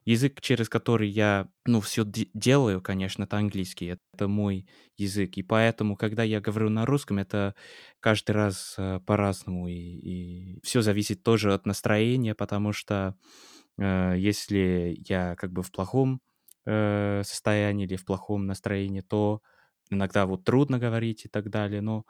язык, 0.06 0.42
через 0.42 0.70
который 0.70 1.10
я, 1.10 1.50
ну, 1.66 1.82
все 1.82 2.04
делаю, 2.06 2.82
конечно, 2.82 3.24
это 3.24 3.38
английский, 3.38 3.98
это 4.14 4.28
мой 4.28 4.68
язык, 4.98 5.38
и 5.38 5.44
поэтому, 5.44 5.96
когда 5.98 6.24
я 6.24 6.42
говорю 6.42 6.70
на 6.70 6.86
русском, 6.86 7.20
это 7.20 7.56
каждый 8.00 8.32
раз 8.32 8.76
э, 8.78 9.00
по-разному, 9.06 9.68
и, 9.70 9.74
и 9.76 10.60
все 10.64 10.82
зависит 10.82 11.24
тоже 11.24 11.54
от 11.54 11.66
настроения, 11.66 12.36
потому 12.36 12.74
что 12.74 13.16
э, 13.80 14.16
если 14.18 14.98
я 15.08 15.36
как 15.36 15.52
бы 15.52 15.64
в 15.64 15.72
плохом 15.72 16.22
э, 16.66 17.24
состоянии 17.26 17.86
или 17.86 17.96
в 17.96 18.06
плохом 18.06 18.46
настроении, 18.48 19.02
то 19.02 19.42
иногда 19.90 20.26
вот 20.26 20.44
трудно 20.46 20.80
говорить 20.80 21.26
и 21.26 21.30
так 21.30 21.50
далее, 21.50 21.82
но 21.82 22.06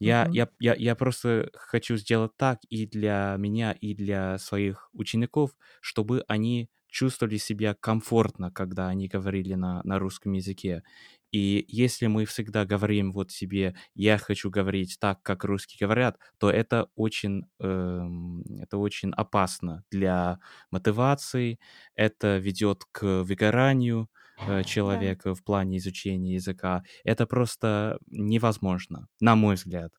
я, 0.00 0.28
Мгм. 0.28 0.32
я, 0.32 0.48
я, 0.60 0.74
я 0.74 0.94
просто 0.96 1.50
хочу 1.54 1.96
сделать 1.96 2.32
так 2.36 2.60
и 2.68 2.86
для 2.86 3.36
меня, 3.38 3.72
и 3.72 3.94
для 3.94 4.38
своих 4.38 4.88
учеников, 4.92 5.52
чтобы 5.80 6.24
они 6.28 6.70
чувствовали 6.88 7.38
себя 7.38 7.74
комфортно, 7.74 8.50
когда 8.50 8.88
они 8.88 9.08
говорили 9.08 9.54
на, 9.54 9.82
на 9.84 9.98
русском 9.98 10.32
языке. 10.32 10.82
И 11.30 11.64
если 11.68 12.08
мы 12.08 12.26
всегда 12.26 12.66
говорим 12.66 13.12
вот 13.12 13.30
себе, 13.30 13.74
я 13.94 14.18
хочу 14.18 14.50
говорить 14.50 14.98
так, 15.00 15.22
как 15.22 15.44
русские 15.44 15.78
говорят, 15.86 16.18
то 16.38 16.50
это 16.50 16.88
очень, 16.94 17.46
эм, 17.58 18.42
это 18.60 18.76
очень 18.76 19.12
опасно 19.12 19.84
для 19.90 20.40
мотивации, 20.70 21.58
это 21.94 22.36
ведет 22.36 22.84
к 22.92 23.22
выгоранию 23.22 24.10
э, 24.46 24.62
Да. 24.62 24.64
человека 24.64 25.34
в 25.34 25.44
плане 25.44 25.78
изучения 25.78 26.34
языка. 26.34 26.82
Это 27.04 27.26
просто 27.26 27.98
невозможно, 28.08 29.08
на 29.20 29.36
мой 29.36 29.54
взгляд. 29.56 29.92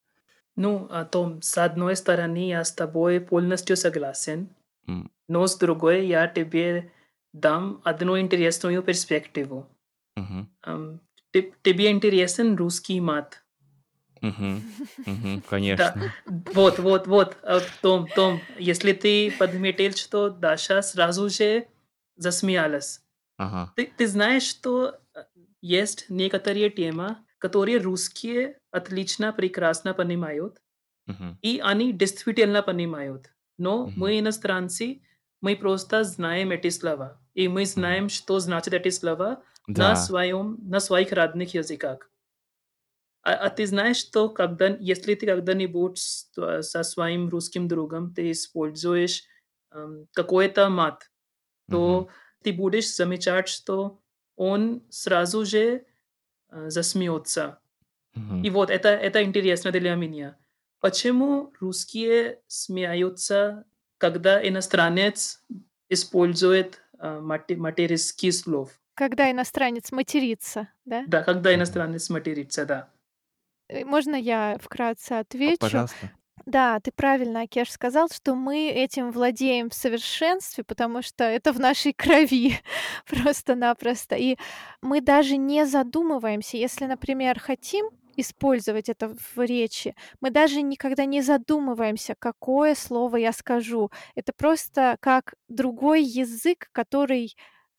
Ну, 0.56 0.88
а 0.92 1.06
Том, 1.06 1.42
с 1.42 1.58
одной 1.58 1.96
стороны, 1.96 2.48
я 2.50 2.64
с 2.64 2.72
тобой 2.72 3.20
полностью 3.20 3.76
согласен, 3.78 4.50
М, 4.88 5.10
но 5.28 5.48
с 5.48 5.58
другой, 5.58 6.08
я 6.08 6.28
тебе 6.28 6.92
дам 7.34 7.82
одну 7.86 8.20
интересную 8.20 8.84
перспективу. 8.84 9.68
мгм, 10.16 10.48
Ам, 10.64 11.02
те- 11.34 11.54
Тебе 11.64 11.92
интересен 11.92 12.56
русский 12.58 13.02
мат? 13.02 13.44
мгм, 14.22 14.64
Да, 15.76 15.96
Конечно. 15.96 16.14
вот, 16.54 16.80
вот, 16.80 17.08
вот, 17.08 17.38
а, 17.44 17.62
Том, 17.62 18.12
Том, 18.12 18.48
если 18.58 18.94
ты 18.94 19.32
подметил, 19.32 19.92
что 19.94 20.30
Даша 20.30 20.82
сразу 20.82 21.30
же 21.30 21.68
засмеялась. 22.16 23.03
Ага. 23.46 23.64
Ты, 23.76 23.88
ты 23.98 24.08
знаешь, 24.08 24.44
что 24.44 25.00
э, 25.16 25.24
есть 25.62 26.06
некоторые 26.10 26.70
темы, 26.70 27.18
которые 27.40 27.80
русские 27.80 28.60
отлично, 28.72 29.34
прекрасно 29.34 29.94
понимают, 29.94 30.62
мгм, 31.08 31.38
и 31.42 31.60
они 31.64 31.94
действительно 31.94 32.64
понимают. 32.64 33.34
Но 33.58 33.88
Мгм. 33.88 33.94
мы 33.96 34.20
иностранцы, 34.20 35.04
мы 35.42 35.56
просто 35.56 36.04
знаем 36.04 36.52
эти 36.52 36.70
слова. 36.70 37.22
И 37.36 37.48
мы 37.48 37.66
знаем, 37.66 38.10
что 38.10 38.40
значит 38.40 38.74
эти 38.74 38.90
слова 38.90 39.44
на, 39.74 39.96
Да. 39.96 39.96
своем, 39.96 40.58
на 40.62 40.80
своих 40.80 41.12
родных 41.12 41.54
языках. 41.56 42.10
А, 43.24 43.34
а 43.36 43.50
ты 43.50 43.66
знаешь, 43.68 43.98
что 43.98 44.30
когда, 44.30 44.68
если 44.80 45.16
ты 45.16 45.26
когда-нибудь 45.26 45.98
с- 45.98 46.32
э, 46.38 46.62
со 46.62 46.84
своим 46.84 47.30
русским 47.30 47.68
другом 47.68 48.14
ты 48.14 48.32
используешь 48.32 49.24
эм, 49.72 50.08
какой-то 50.14 50.70
мат, 50.70 51.10
то 51.70 52.10
ты 52.44 52.54
будешь 52.54 52.94
замечать, 52.94 53.48
что 53.48 54.00
он 54.36 54.84
сразу 54.90 55.46
же 55.46 55.86
э, 56.50 56.70
засмеется. 56.70 57.60
Мгм, 58.16 58.44
И 58.44 58.50
вот 58.50 58.70
это, 58.70 58.90
это 58.90 59.24
интересно 59.24 59.72
для 59.72 59.96
меня. 59.96 60.38
Почему 60.80 61.54
русские 61.60 62.40
смеются, 62.48 63.66
когда 63.98 64.46
иностранец 64.48 65.42
использует 65.90 66.82
э, 67.00 67.20
мате- 67.22 67.56
материнский 67.56 68.32
слов? 68.32 68.70
Когда 68.96 69.32
иностранец 69.32 69.92
матерится, 69.92 70.68
да? 70.86 71.04
Да, 71.08 71.24
когда 71.24 71.56
иностранец 71.56 72.10
матерится, 72.10 72.66
да. 72.66 72.90
Э, 73.70 73.86
Можно 73.86 74.16
я 74.16 74.58
вкратце 74.62 75.10
П- 75.10 75.20
отвечу? 75.20 75.58
Пожалуйста. 75.60 76.12
Да, 76.46 76.80
ты 76.82 76.92
правильно, 76.92 77.42
Акеш, 77.42 77.72
сказал, 77.72 78.10
что 78.10 78.36
мы 78.36 78.68
этим 78.68 79.12
владеем 79.12 79.70
в 79.70 79.74
совершенстве, 79.74 80.64
потому 80.66 81.02
что 81.02 81.24
это 81.24 81.54
в 81.54 81.60
нашей 81.60 81.94
крови 81.94 82.60
просто-напросто. 83.08 84.16
И 84.16 84.38
мы 84.82 85.00
даже 85.02 85.38
не 85.38 85.66
задумываемся, 85.66 86.58
если, 86.58 86.86
например, 86.86 87.40
хотим 87.40 87.90
использовать 88.16 88.90
это 88.90 89.08
в 89.36 89.40
речи, 89.40 89.96
мы 90.22 90.30
даже 90.30 90.62
никогда 90.62 91.06
не 91.06 91.22
задумываемся, 91.22 92.16
какое 92.20 92.76
слово 92.76 93.16
я 93.18 93.32
скажу. 93.32 93.90
Это 94.14 94.34
просто 94.34 94.98
как 95.00 95.34
другой 95.48 96.04
язык, 96.04 96.68
который 96.74 97.36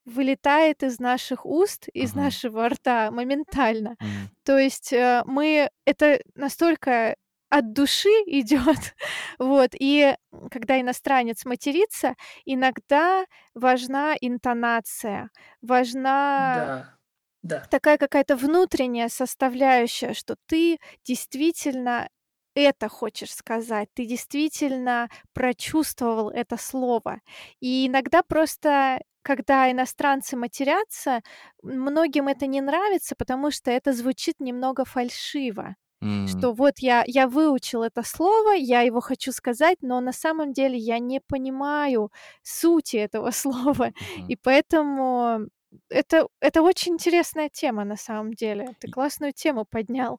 вылетает 0.06 0.82
из 0.82 0.98
наших 0.98 1.46
уст, 1.46 1.88
из 1.94 2.12
Ага. 2.12 2.24
нашего 2.24 2.68
рта 2.68 3.10
моментально. 3.10 3.96
М. 4.00 4.08
То 4.44 4.58
есть, 4.58 4.92
э, 4.92 5.22
мы 5.24 5.70
это 5.86 6.20
настолько 6.34 7.16
от 7.58 7.72
души 7.72 8.08
идёт, 8.26 8.94
вот. 9.38 9.70
И, 9.78 10.14
когда 10.50 10.80
иностранец 10.80 11.44
матерится, 11.44 12.14
иногда 12.44 13.24
важна 13.54 14.14
интонация, 14.20 15.30
важна 15.62 16.70
Да, 16.76 16.98
да. 17.42 17.70
такая 17.70 17.98
какая-то 17.98 18.36
внутренняя 18.36 19.08
составляющая, 19.08 20.14
что 20.14 20.36
ты 20.46 20.78
действительно 21.04 22.08
это 22.54 22.88
хочешь 22.88 23.34
сказать, 23.34 23.88
ты 23.94 24.06
действительно 24.06 25.08
прочувствовал 25.32 26.30
это 26.30 26.56
слово. 26.56 27.20
И 27.60 27.86
иногда 27.88 28.22
просто, 28.22 29.00
когда 29.22 29.70
иностранцы 29.72 30.36
матерятся, 30.36 31.22
многим 31.62 32.28
это 32.28 32.46
не 32.46 32.60
нравится, 32.60 33.16
потому 33.16 33.50
что 33.50 33.70
это 33.72 33.92
звучит 33.92 34.36
немного 34.40 34.84
фальшиво. 34.84 35.74
М. 36.02 36.26
Что 36.26 36.52
вот 36.54 36.78
я 36.78 37.04
я 37.06 37.28
выучил 37.28 37.82
это 37.82 38.02
слово, 38.02 38.52
я 38.54 38.80
его 38.82 39.00
хочу 39.00 39.32
сказать, 39.32 39.78
но 39.82 40.00
на 40.00 40.12
самом 40.12 40.52
деле 40.52 40.76
я 40.78 40.98
не 40.98 41.20
понимаю 41.20 42.10
сути 42.42 42.96
этого 42.96 43.30
слова. 43.32 43.92
Мгм. 44.00 44.28
И 44.28 44.36
поэтому 44.36 45.48
это 45.90 46.28
это 46.40 46.62
очень 46.62 46.94
интересная 46.94 47.48
тема 47.50 47.84
на 47.84 47.96
самом 47.96 48.32
деле. 48.34 48.74
Ты 48.80 48.88
классную 48.88 49.32
тему 49.32 49.64
поднял. 49.66 50.18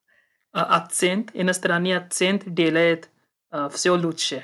А 0.54 0.78
акцент, 0.78 1.32
иностранный 1.34 1.98
акцент 1.98 2.44
делает, 2.46 3.10
а, 3.52 3.70
всё 3.70 3.96
лучше. 3.96 4.44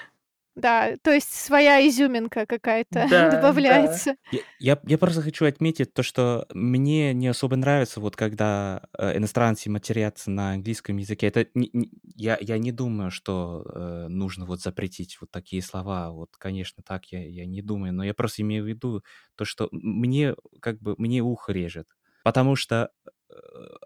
Да, 0.55 0.97
то 1.01 1.11
есть 1.11 1.33
своя 1.33 1.85
изюминка 1.87 2.45
какая-то 2.45 3.07
Да, 3.09 3.57
да. 3.67 3.99
добавляется. 3.99 4.15
Я 4.31 4.41
я 4.59 4.79
я 4.87 4.97
просто 4.97 5.21
хочу 5.21 5.45
отметить 5.45 5.93
то, 5.93 6.03
что 6.03 6.45
мне 6.53 7.13
не 7.13 7.27
особо 7.27 7.55
нравится, 7.57 7.99
вот 7.99 8.15
когда, 8.15 8.81
э, 8.97 9.17
иностранцы 9.17 9.69
матерятся 9.69 10.31
на 10.31 10.51
английском 10.53 10.97
языке. 10.97 11.27
Это 11.27 11.47
не 11.53 11.69
не 11.73 11.89
я 12.15 12.37
я 12.39 12.57
не 12.57 12.71
думаю, 12.71 13.11
что, 13.11 13.65
э, 13.73 14.07
нужно 14.07 14.45
вот 14.45 14.61
запретить 14.61 15.17
вот 15.21 15.31
такие 15.31 15.61
слова. 15.61 16.11
Вот, 16.11 16.29
конечно, 16.37 16.81
так 16.83 17.05
я 17.07 17.25
я 17.27 17.45
не 17.45 17.61
думаю, 17.61 17.93
но 17.93 18.03
я 18.05 18.13
просто 18.13 18.41
имею 18.43 18.63
в 18.63 18.67
виду 18.67 19.03
то, 19.35 19.43
что 19.45 19.67
мне, 19.71 20.35
как 20.61 20.79
бы, 20.81 20.95
мне 20.97 21.21
ухо 21.21 21.51
режет. 21.51 21.87
Потому 22.23 22.55
что, 22.55 22.91
э, 23.29 23.33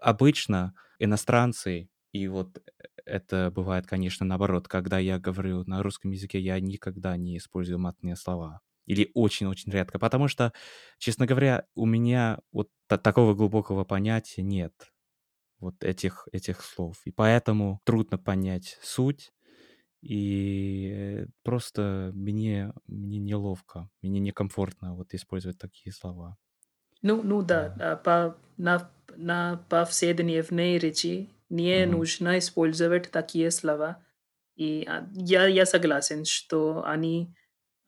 обычно 0.00 0.74
иностранцы, 0.98 1.88
и 2.12 2.28
вот 2.28 2.58
это 3.06 3.50
бывает, 3.50 3.86
конечно, 3.86 4.26
наоборот, 4.26 4.68
когда 4.68 4.98
я 4.98 5.18
говорю 5.18 5.64
на 5.66 5.82
русском 5.82 6.10
языке, 6.12 6.40
я 6.40 6.60
никогда 6.60 7.16
не 7.16 7.38
использую 7.38 7.78
матные 7.78 8.16
слова 8.16 8.60
или 8.86 9.10
очень-очень 9.14 9.72
редко, 9.72 9.98
потому 9.98 10.28
что, 10.28 10.52
честно 10.98 11.26
говоря, 11.26 11.66
у 11.74 11.86
меня 11.86 12.40
вот 12.52 12.70
та 12.88 12.98
такого 12.98 13.34
глубокого 13.34 13.84
понятия 13.84 14.42
нет, 14.42 14.72
вот 15.60 15.84
этих 15.84 16.28
этих 16.32 16.62
слов. 16.62 17.02
И 17.06 17.12
поэтому 17.12 17.80
трудно 17.84 18.18
понять 18.18 18.78
суть, 18.82 19.32
и 20.02 21.26
просто 21.44 22.12
мне 22.14 22.72
мне 22.86 23.18
неловко, 23.18 23.90
мне 24.02 24.20
некомфортно 24.20 24.94
вот 24.94 25.14
использовать 25.14 25.58
такие 25.58 25.92
слова. 25.92 26.36
Ну 27.02 27.22
ну 27.22 27.42
да, 27.42 27.74
Да. 27.74 27.78
а, 27.78 27.96
по 27.96 28.36
на 28.58 28.90
на 29.16 29.64
повседневной 29.70 30.78
речи 30.78 31.30
не 31.50 31.86
нужно 31.86 32.38
использовать 32.38 33.10
такие 33.10 33.50
слова. 33.50 34.04
И, 34.56 34.84
а, 34.88 35.08
я 35.14 35.46
я 35.46 35.66
согласен, 35.66 36.24
что 36.24 36.84
они 36.86 37.34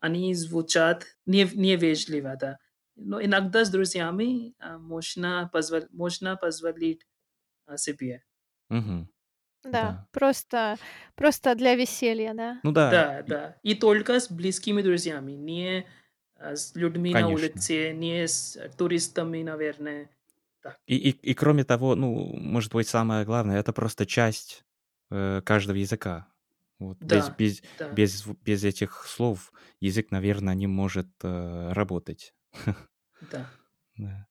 они 0.00 0.34
звучат 0.34 1.06
нев 1.26 1.54
невежливо, 1.54 2.36
да. 2.40 2.58
Но 2.96 3.22
иногда 3.24 3.64
с 3.64 3.70
друзьями, 3.70 4.54
а, 4.60 4.78
можно 4.78 5.50
позволь 5.52 5.88
можно 5.92 6.36
позволить, 6.36 7.06
а, 7.66 7.78
себе. 7.78 8.24
Мгм. 8.70 9.08
Да, 9.64 9.94
Да. 9.94 10.08
просто 10.12 10.78
просто 11.16 11.54
для 11.54 11.74
веселья, 11.74 12.32
да? 12.34 12.62
Ну 12.62 12.72
да, 12.72 13.12
Да, 13.12 13.22
и 13.26 13.34
да. 13.34 13.56
И 13.62 13.74
только 13.74 14.18
с 14.20 14.30
близкими 14.30 14.82
друзьями, 14.82 15.32
не, 15.32 15.86
с 16.38 16.74
людьми 16.74 17.14
на 17.14 17.28
Конечно. 17.28 17.28
улице, 17.28 17.92
не 17.92 18.26
с 18.26 18.58
туристами, 18.76 19.42
наверное. 19.42 20.10
Да. 20.64 20.78
И 20.86 20.96
и 20.96 21.10
и 21.30 21.34
кроме 21.34 21.64
того, 21.64 21.94
ну, 21.96 22.34
может 22.38 22.72
быть, 22.72 22.88
самое 22.88 23.24
главное- 23.26 23.58
это 23.60 23.72
просто 23.72 24.06
часть, 24.06 24.64
э, 25.10 25.42
каждого 25.44 25.76
языка. 25.76 26.28
Вот 26.80 26.98
без 27.02 27.28
Да, 27.28 27.30
без 27.30 27.62
да. 27.76 27.90
без 27.90 28.26
без 28.26 28.64
этих 28.64 29.04
слов 29.06 29.52
язык, 29.80 30.10
наверно, 30.12 30.54
не 30.54 30.66
может, 30.66 31.08
э, 31.24 31.72
работать. 31.72 32.34
Да. 33.20 33.58
Да. 33.96 34.28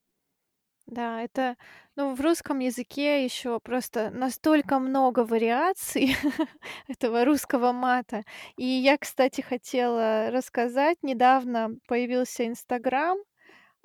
Да, 0.88 1.22
это, 1.22 1.58
ну, 1.98 2.16
в 2.16 2.22
русском 2.22 2.60
языке 2.60 3.24
ещё 3.26 3.60
просто 3.60 4.10
настолько 4.10 4.80
много 4.80 5.26
вариаций 5.26 6.16
этого 6.88 7.26
русского 7.26 7.74
мата. 7.74 8.24
И 8.56 8.64
я, 8.66 8.98
кстати, 8.98 9.42
хотела 9.42 10.30
рассказать, 10.32 10.98
недавно 11.04 11.72
появился 11.88 12.48
"Инстаграм", 12.48 13.18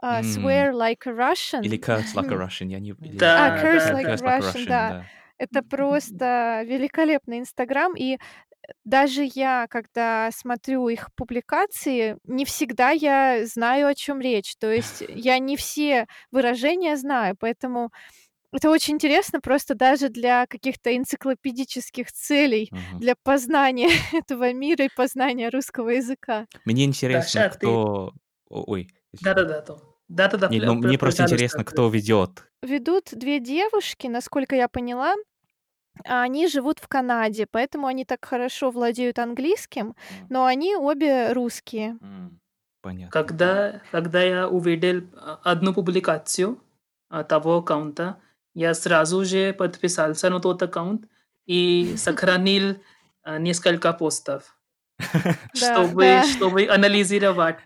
а, 0.03 0.21
М. 0.21 0.23
"Swear 0.23 0.73
like 0.73 1.07
a 1.07 1.13
Russian". 1.13 1.65
Или 1.65 1.79
"Curse 1.79 2.15
like 2.15 2.33
a 2.33 2.37
Russian", 2.37 2.71
я 2.71 2.81
не 2.81 2.91
или 2.91 3.25
А, 3.37 3.51
Да, 3.51 3.53
"Curse 3.53 3.91
да, 3.91 3.95
like 3.95 4.11
да. 4.13 4.15
"Curse 4.15 4.23
like 4.27 4.39
a 4.41 4.43
Russian", 4.43 4.67
Russian", 4.69 4.87
да. 4.87 4.87
да. 4.87 5.11
Это 5.39 5.63
просто 5.63 6.63
великолепный 6.67 7.41
"Инстаграм". 7.41 7.95
И, 7.97 8.19
даже 8.85 9.25
я, 9.35 9.67
когда 9.71 10.31
смотрю 10.33 10.89
их 10.91 11.09
публикации, 11.17 12.17
не 12.25 12.45
всегда 12.47 12.91
я 12.93 13.47
знаю, 13.47 13.89
о 13.89 13.95
чём 13.97 14.21
речь. 14.23 14.57
То 14.61 14.71
есть 14.73 15.03
я 15.09 15.39
не 15.41 15.57
все 15.57 16.07
выражения 16.33 16.97
знаю, 16.99 17.37
поэтому 17.41 17.91
это 18.53 18.71
очень 18.71 18.95
интересно 18.97 19.41
просто 19.41 19.75
даже 19.77 20.09
для 20.11 20.47
каких-то 20.49 20.97
энциклопедических 20.97 22.13
целей, 22.13 22.71
Мгм. 22.71 23.03
для 23.03 23.15
познания 23.25 23.89
этого 24.15 24.53
мира 24.55 24.87
и 24.87 24.91
познания 24.95 25.51
русского 25.51 25.91
языка. 25.91 26.47
Мне 26.67 26.85
интересно, 26.85 27.43
Даша, 27.43 27.51
ты 27.61 27.81
кто 27.83 28.15
о 28.49 28.63
ой. 28.73 28.89
Да-да-да, 29.21 29.61
то. 29.63 29.92
Да-да-да, 30.13 30.49
Не, 30.49 30.61
ну, 30.61 30.75
мне 30.75 30.99
просто 30.99 31.23
интересно, 31.23 31.65
кто 31.65 31.89
ведёт. 31.89 32.45
Ведут 32.63 33.09
2 33.13 33.39
девушки, 33.39 34.09
насколько 34.09 34.55
я 34.55 34.69
поняла. 34.69 35.15
А 36.07 36.23
они 36.23 36.49
живут 36.49 36.79
в 36.79 36.89
Канаде, 36.89 37.47
поэтому 37.47 37.87
они 37.87 38.05
так 38.05 38.25
хорошо 38.25 38.71
владеют 38.71 39.19
английским, 39.19 39.95
но 40.31 40.45
они 40.45 40.75
обе 40.77 41.33
русские. 41.33 41.99
Понятно. 42.83 43.11
Когда 43.11 43.81
когда 43.91 44.23
я 44.23 44.49
увидел, 44.49 45.03
а, 45.15 45.39
одну 45.45 45.73
публикацию, 45.73 46.59
а, 47.09 47.23
того 47.25 47.59
аккаунта, 47.59 48.17
я 48.55 48.75
сразу 48.75 49.25
же 49.25 49.53
подписался 49.53 50.31
на 50.31 50.41
тот 50.41 50.63
аккаунт 50.63 51.09
и 51.47 51.95
сохранил, 51.97 52.77
несколько 53.39 53.93
постов. 53.93 54.57
Чтобы 55.55 56.23
чтобы 56.37 56.67
анализировать, 56.69 57.59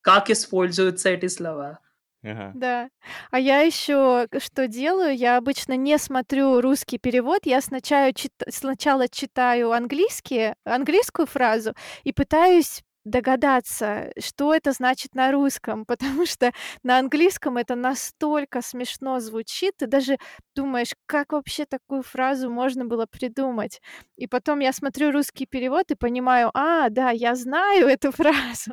как 0.00 0.30
используются 0.30 1.10
эти 1.10 1.28
слова. 1.28 1.78
Ага. 2.24 2.54
Да. 2.54 2.88
А 3.32 3.38
я 3.40 3.60
ещё 3.62 4.26
к 4.30 4.40
что 4.40 4.68
делаю? 4.68 5.16
Я 5.16 5.36
обычно 5.38 5.74
не 5.76 5.98
смотрю 5.98 6.60
русский 6.60 6.98
перевод. 6.98 7.40
Я 7.46 7.60
сначала 7.60 8.12
чит 8.12 8.32
сначала 8.48 9.08
читаю 9.08 9.72
английские 9.72 10.54
английскую 10.64 11.26
фразу 11.26 11.74
и 12.04 12.12
пытаюсь 12.12 12.82
догадаться, 13.04 14.12
что 14.18 14.54
это 14.54 14.72
значит 14.72 15.14
на 15.14 15.30
русском, 15.32 15.84
потому 15.86 16.26
что 16.26 16.52
на 16.84 16.98
английском 16.98 17.56
это 17.58 17.74
настолько 17.74 18.62
смешно 18.62 19.20
звучит. 19.20 19.74
Ты 19.78 19.86
даже 19.88 20.16
думаешь: 20.56 20.94
"Как 21.06 21.32
вообще 21.32 21.66
такую 21.66 22.02
фразу 22.02 22.50
можно 22.50 22.84
было 22.86 23.06
придумать?" 23.06 23.80
И 24.16 24.26
потом 24.28 24.60
я 24.60 24.72
смотрю 24.72 25.10
русский 25.12 25.46
перевод 25.46 25.90
и 25.90 25.96
понимаю: 25.96 26.50
"А, 26.54 26.88
да, 26.88 27.10
я 27.10 27.34
знаю 27.34 27.88
эту 27.88 28.12
фразу". 28.56 28.72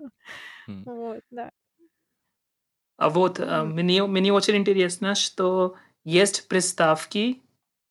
М. 0.67 0.85
Вот, 0.85 1.21
да. 1.31 1.51
А 3.01 3.09
вот, 3.09 3.39
а, 3.39 3.61
М. 3.63 3.71
мне 3.73 4.05
мне 4.05 4.31
очень 4.31 4.57
интересно, 4.57 5.15
что 5.15 5.75
есть 6.03 6.47
приставки 6.47 7.41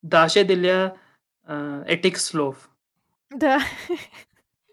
даже 0.02 0.44
для, 0.44 0.96
а, 1.44 1.82
этих 1.84 2.18
слов. 2.20 2.70
Да. 3.30 3.60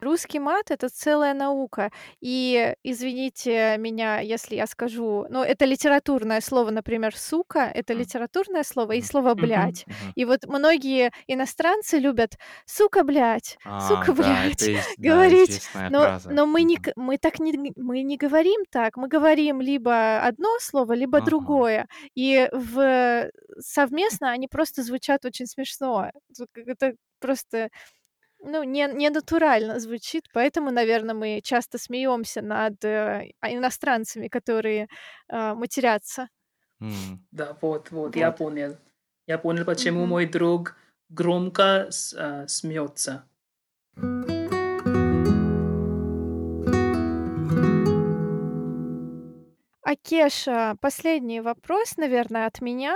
Русский 0.02 0.40
мат- 0.40 0.70
это 0.72 0.90
целая 0.90 1.34
наука. 1.34 1.92
И 2.22 2.76
извините 2.84 3.78
меня, 3.80 4.20
если 4.20 4.56
я 4.56 4.68
скажу, 4.68 5.26
но 5.30 5.44
это 5.44 5.66
литературное 5.66 6.40
слово, 6.42 6.70
например, 6.72 7.16
"сука"- 7.18 7.72
это 7.74 7.94
литературное 7.94 8.64
слово, 8.64 8.92
и 8.94 9.02
слово 9.02 9.34
Мгм. 9.36 9.40
"блядь". 9.40 9.86
Мгм. 9.86 10.16
И 10.16 10.26
вот 10.26 10.46
многие 10.46 11.12
иностранцы 11.28 11.98
любят: 11.98 12.38
"Сука, 12.66 13.04
блядь! 13.04 13.58
А, 13.64 13.80
Сука, 13.80 14.14
да, 14.16 14.46
это 14.46 14.66
блядь!" 14.66 14.68
есть, 14.68 14.96
да, 14.98 15.28
Говорить. 15.28 15.34
известная 15.34 15.90
Но 15.90 16.00
фраза. 16.00 16.30
но 16.30 16.46
мы 16.46 16.62
не 16.64 16.78
Мгм. 16.78 16.78
к 16.78 16.92
мы 16.96 17.18
так 17.18 17.40
не 17.40 17.54
г 17.54 17.72
мы 17.76 18.04
не 18.04 18.18
говорим 18.18 18.64
так. 18.70 18.98
Мы 18.98 19.08
говорим 19.08 19.62
либо 19.62 20.22
одно 20.22 20.50
слово, 20.60 20.94
либо 20.94 21.22
Ага. 21.22 21.22
другое. 21.22 21.88
И 22.16 22.48
в 22.54 23.30
совместно 23.60 24.30
они 24.32 24.48
просто 24.48 24.84
звучат 24.84 25.26
очень 25.26 25.48
смешно. 25.48 26.12
Это 26.56 26.94
просто 27.20 27.70
ну, 28.42 28.64
не 28.64 28.88
ненатурально 28.88 29.80
звучит, 29.80 30.24
поэтому, 30.34 30.72
наверно, 30.72 31.14
мы 31.14 31.42
часто 31.44 31.78
смеемся 31.78 32.42
над, 32.42 32.84
э, 32.86 33.32
а, 33.42 33.52
иностранцами, 33.54 34.28
которые, 34.28 34.88
а, 35.30 35.56
матерятся. 35.56 36.30
М. 36.82 37.26
Да, 37.32 37.58
вот 37.62 37.92
вот, 37.92 38.16
я 38.16 38.28
Вот. 38.30 38.38
понял. 38.38 38.78
Я 39.28 39.38
понял, 39.38 39.66
почему 39.66 40.02
Мгм. 40.02 40.10
мой 40.10 40.26
друг 40.26 40.76
громко 41.10 41.88
с 41.90 42.14
а, 42.14 42.48
смеется. 42.48 43.24
А, 49.84 49.96
Кеша, 49.96 50.76
последний 50.82 51.40
вопрос, 51.42 51.98
наверное, 51.98 52.46
от 52.48 52.62
меня. 52.62 52.96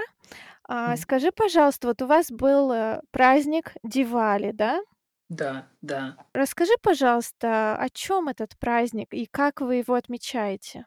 Мгм. 0.68 0.98
скажи, 0.98 1.32
пожалуйста, 1.32 1.88
вот 1.88 2.02
у 2.02 2.06
вас 2.08 2.32
был, 2.32 2.72
э, 2.72 3.02
праздник 3.12 3.74
Дивали, 3.84 4.52
да? 4.52 4.82
Да, 5.32 5.70
да. 5.82 6.18
Расскажи, 6.34 6.74
пожалуйста, 6.82 7.78
о 7.78 7.90
чём 7.90 8.28
этот 8.28 8.58
праздник 8.58 9.14
и 9.14 9.26
как 9.32 9.62
вы 9.62 9.76
его 9.76 9.94
отмечаете? 9.94 10.86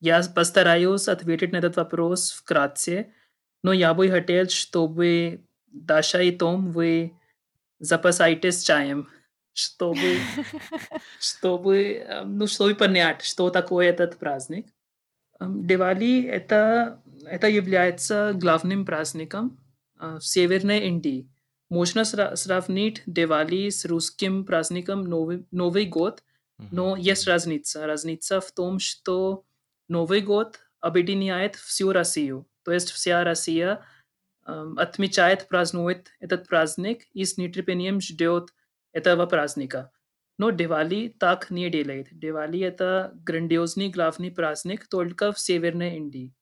Я 0.00 0.22
постараюсь 0.34 1.06
ответить 1.08 1.52
на 1.52 1.58
этот 1.58 1.76
вопрос 1.76 2.32
вкратце, 2.32 3.12
но 3.62 3.74
я 3.74 3.92
бы 3.92 4.08
хотел, 4.08 4.48
чтобы 4.48 5.44
Даша 5.66 6.22
и 6.22 6.30
Том, 6.30 6.70
вы 6.72 7.12
запасайтесь 7.78 8.62
чаем, 8.62 9.08
чтобы 9.52 9.98
чтобы, 11.20 11.76
э, 11.76 12.24
ну, 12.24 12.46
чтобы 12.46 12.74
понять, 12.74 13.22
что 13.22 13.50
такое 13.50 13.90
этот 13.90 14.16
праздник. 14.18 14.66
Дивали- 15.40 16.24
это 16.24 17.02
это 17.26 17.48
является 17.48 18.32
главным 18.34 18.84
праздником, 18.86 19.58
а, 19.98 20.18
в 20.18 20.24
Северной 20.26 20.80
Индии. 20.88 21.28
Можно 21.70 22.04
сра 22.04 22.34
сравнить 22.36 23.02
Дивали 23.06 23.68
с 23.68 23.84
русским 23.84 24.44
праздником 24.44 25.04
Новый 25.04 25.46
Новый 25.50 25.86
год, 25.86 26.24
Мгм. 26.58 26.68
но 26.72 26.96
есть 26.96 27.26
разница. 27.26 27.86
Разница 27.86 28.40
в 28.40 28.50
том, 28.52 28.78
что 28.78 29.44
Новый 29.88 30.20
год 30.22 30.60
объединяет 30.80 31.56
всю 31.56 31.92
Россию. 31.92 32.46
То 32.64 32.72
есть 32.72 32.90
вся 32.90 33.22
Россия, 33.24 33.84
ам, 34.44 34.78
отмечает, 34.78 35.48
празднует 35.48 36.10
этот 36.20 36.48
праздник 36.48 37.04
и 37.12 37.24
с 37.24 37.36
нетерпением 37.38 38.00
ждет 38.00 38.54
этого 38.92 39.26
праздника. 39.26 39.90
Но 40.38 40.50
Дивали 40.50 41.08
так 41.08 41.50
не 41.50 41.68
делает. 41.70 42.08
Дивали- 42.12 42.60
это 42.60 43.12
грандиозный 43.14 43.88
главный 43.90 44.30
праздник 44.30 44.88
только 44.88 45.32
в 45.32 45.38
Северной 45.40 45.96
Индии. 45.96 46.34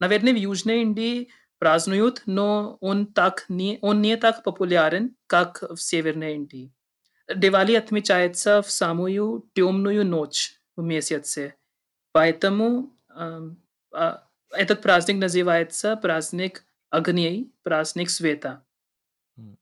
Наверное, 0.00 0.32
в 0.32 0.36
Южной 0.36 0.82
Индии 0.82 1.30
празднуют, 1.60 2.24
но 2.26 2.78
он 2.82 3.06
так 3.06 3.46
не 3.50 3.78
он 3.82 4.02
не 4.02 4.16
так 4.18 4.44
популярен, 4.44 5.16
как 5.28 5.62
в 5.62 5.78
Северной 5.78 6.34
Индии. 6.36 6.74
Дивали 7.34 7.74
отмечается 7.76 8.62
в 8.62 8.70
самую 8.70 9.50
темную 9.54 10.04
ночь 10.06 10.54
в 10.76 10.82
месяце. 10.84 11.56
Поэтому, 12.12 12.96
ам, 13.08 13.58
а, 13.92 14.28
этот 14.52 14.82
праздник 14.82 15.18
называется 15.18 15.96
праздник 15.96 16.64
огней, 16.90 17.52
праздник 17.64 18.10
света. 18.10 18.64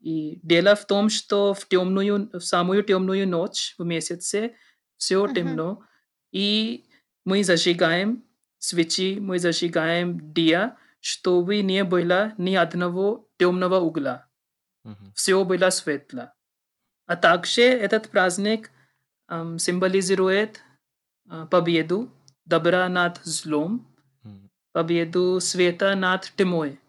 И 0.00 0.40
дело 0.42 0.74
в 0.76 0.86
том, 0.86 1.08
что 1.10 1.54
в 1.54 1.68
темную 1.68 2.30
в 2.32 2.40
самую 2.40 2.82
темную 2.84 3.28
ночь 3.28 3.74
в 3.78 3.84
месяце 3.84 4.54
всё 4.96 5.26
Мгм. 5.26 5.34
темно, 5.34 5.84
и 6.32 6.86
мы 7.24 7.44
зажигаем 7.44 8.24
свечи, 8.58 9.20
мы 9.20 9.38
зажигаем 9.38 10.32
дия, 10.34 10.76
чтобы 11.00 11.62
не 11.62 11.84
было 11.84 12.34
ни 12.38 12.54
одного 12.56 13.28
темного 13.38 13.80
угла. 13.80 14.26
Мгм. 14.84 15.12
Всё 15.14 15.44
было 15.44 15.70
светло. 15.70 16.32
А 17.06 17.16
также 17.16 17.62
этот 17.62 18.10
праздник, 18.10 18.70
ам, 19.28 19.58
символизирует, 19.58 20.62
а, 21.28 21.46
победу 21.46 22.10
добра 22.46 22.88
над 22.88 23.18
злом, 23.24 23.86
М. 24.24 24.50
победу 24.72 25.40
света 25.40 25.94
над 25.96 26.32
тьмой. 26.36 26.80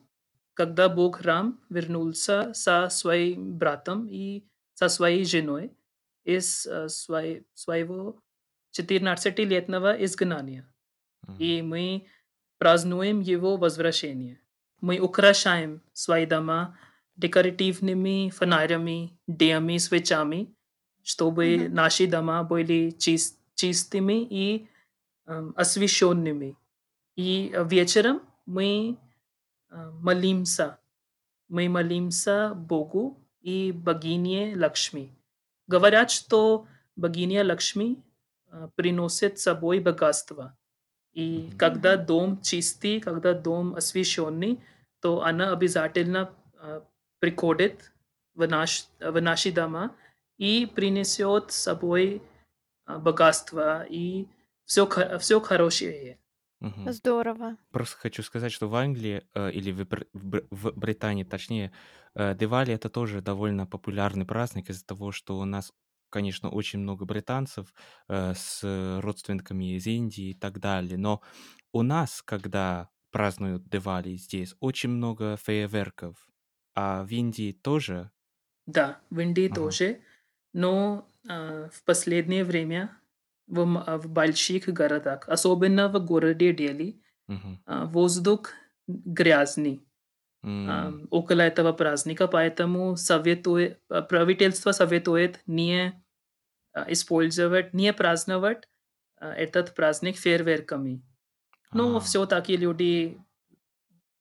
Когда 0.55 0.89
Бог 0.89 1.21
Рам 1.21 1.59
вернулся 1.69 2.53
со 2.53 2.89
своим 2.89 3.57
братом 3.57 4.07
и 4.09 4.45
со 4.75 4.89
своей 4.89 5.25
женой 5.25 5.71
из, 6.25 6.67
э, 6.67 6.89
свое 6.89 7.45
своего 7.55 8.21
14-летнего 8.71 9.93
изгнания. 10.05 10.65
Мгм. 11.27 11.37
И 11.39 11.61
мы 11.61 12.07
празднуем 12.59 13.21
его 13.21 13.57
возвращение. 13.57 14.39
Мы 14.81 14.99
украшаем 14.99 15.81
свои 15.93 16.25
дома 16.25 16.77
декоративными 17.15 18.29
фонарями, 18.29 19.17
диями, 19.27 19.77
свечами, 19.77 20.53
чтобы 21.03 21.57
Мгм. 21.57 21.73
наши 21.73 22.07
дома 22.07 22.43
были 22.43 22.91
чис 22.91 23.37
чистыми 23.55 24.25
и, 24.29 24.69
ам, 25.25 25.53
освещенными. 25.57 26.55
И 27.17 27.51
вечером 27.65 28.21
мы, 28.45 28.97
а, 29.69 29.91
молимся. 29.91 30.79
Мы 31.49 31.67
молимся 31.67 32.53
Богу 32.55 33.17
и 33.41 33.73
богине 33.73 34.53
Лакшми. 34.55 35.11
Говорят, 35.67 36.09
что 36.11 36.67
богиня 36.95 37.43
Лакшми, 37.43 38.01
а, 38.49 38.69
приносит 38.75 39.39
с 39.39 39.43
собой 39.43 39.79
богатство. 39.81 40.57
И 41.13 41.49
когда 41.57 41.97
дом 41.97 42.41
чистый, 42.41 42.99
когда 42.99 43.33
дом 43.33 43.75
освещенный, 43.75 44.59
то 45.01 45.23
она 45.23 45.51
обязательно, 45.53 46.31
а, 46.57 46.83
приходит 47.19 47.91
в 48.35 48.47
наш 48.47 48.85
в 48.99 49.19
наши 49.21 49.51
дома 49.51 49.95
и 50.37 50.65
принесет 50.67 51.51
с 51.51 51.55
собой, 51.57 52.21
а, 52.85 52.99
богатство 52.99 53.83
и 53.89 54.27
всё 54.65 54.87
ка 54.87 55.19
всё 55.19 55.41
хорошее. 55.41 56.19
Мгм. 56.61 56.91
Здорово. 56.91 57.57
Просто 57.71 57.97
хочу 57.97 58.23
сказать, 58.23 58.51
что 58.51 58.67
в 58.67 58.75
Англии, 58.75 59.23
э, 59.35 59.51
или 59.51 59.71
в 59.71 59.85
Бр 60.13 60.43
в 60.51 60.71
Британии, 60.75 61.23
точнее, 61.23 61.71
э, 62.15 62.35
Дивали- 62.35 62.73
это 62.73 62.89
тоже 62.89 63.21
довольно 63.21 63.65
популярный 63.67 64.25
праздник 64.25 64.69
из-за 64.69 64.85
того, 64.85 65.11
что 65.11 65.37
у 65.39 65.45
нас, 65.45 65.71
конечно, 66.09 66.49
очень 66.49 66.79
много 66.79 67.05
британцев, 67.05 67.73
э, 68.07 68.33
с 68.35 68.99
родственниками 69.01 69.75
из 69.75 69.87
Индии 69.87 70.31
и 70.31 70.33
так 70.33 70.59
далее. 70.59 70.97
Но 70.97 71.21
у 71.73 71.81
нас, 71.83 72.21
когда 72.21 72.89
празднуют 73.11 73.67
Дивали 73.69 74.15
здесь, 74.15 74.55
очень 74.59 74.89
много 74.89 75.37
фейерверков. 75.37 76.27
А 76.75 77.03
в 77.03 77.09
Индии 77.11 77.51
тоже? 77.53 78.11
Да, 78.67 79.01
в 79.09 79.19
Индии 79.19 79.47
Ага. 79.49 79.79
тоже, 79.87 80.01
но, 80.53 81.09
а, 81.27 81.69
в 81.69 81.83
последнее 81.83 82.43
время 82.43 82.97
в 83.47 83.59
м 83.61 83.83
в 83.99 84.09
больших 84.09 84.65
городах, 84.69 85.27
особенно 85.27 85.89
в 85.89 86.05
городе 86.05 86.53
Дели, 86.53 87.01
Мгм. 87.27 87.59
а, 87.65 87.85
воздух 87.87 88.51
грязный, 88.87 89.87
М. 90.43 90.95
ам, 90.95 91.07
около 91.11 91.41
этого 91.41 91.73
праздника, 91.73 92.27
поэтому 92.27 92.95
советуе 92.97 93.79
а, 93.89 94.01
правительство 94.03 94.71
советует 94.73 95.41
не, 95.47 96.03
а, 96.73 96.91
использовать, 96.91 97.73
не 97.73 97.93
праздновать, 97.93 98.69
а, 99.17 99.33
этот 99.33 99.75
праздник 99.75 100.17
фейерверками. 100.17 101.03
Но 101.73 101.99
А. 101.99 102.01
всё-таки 102.01 102.57
люди 102.57 103.19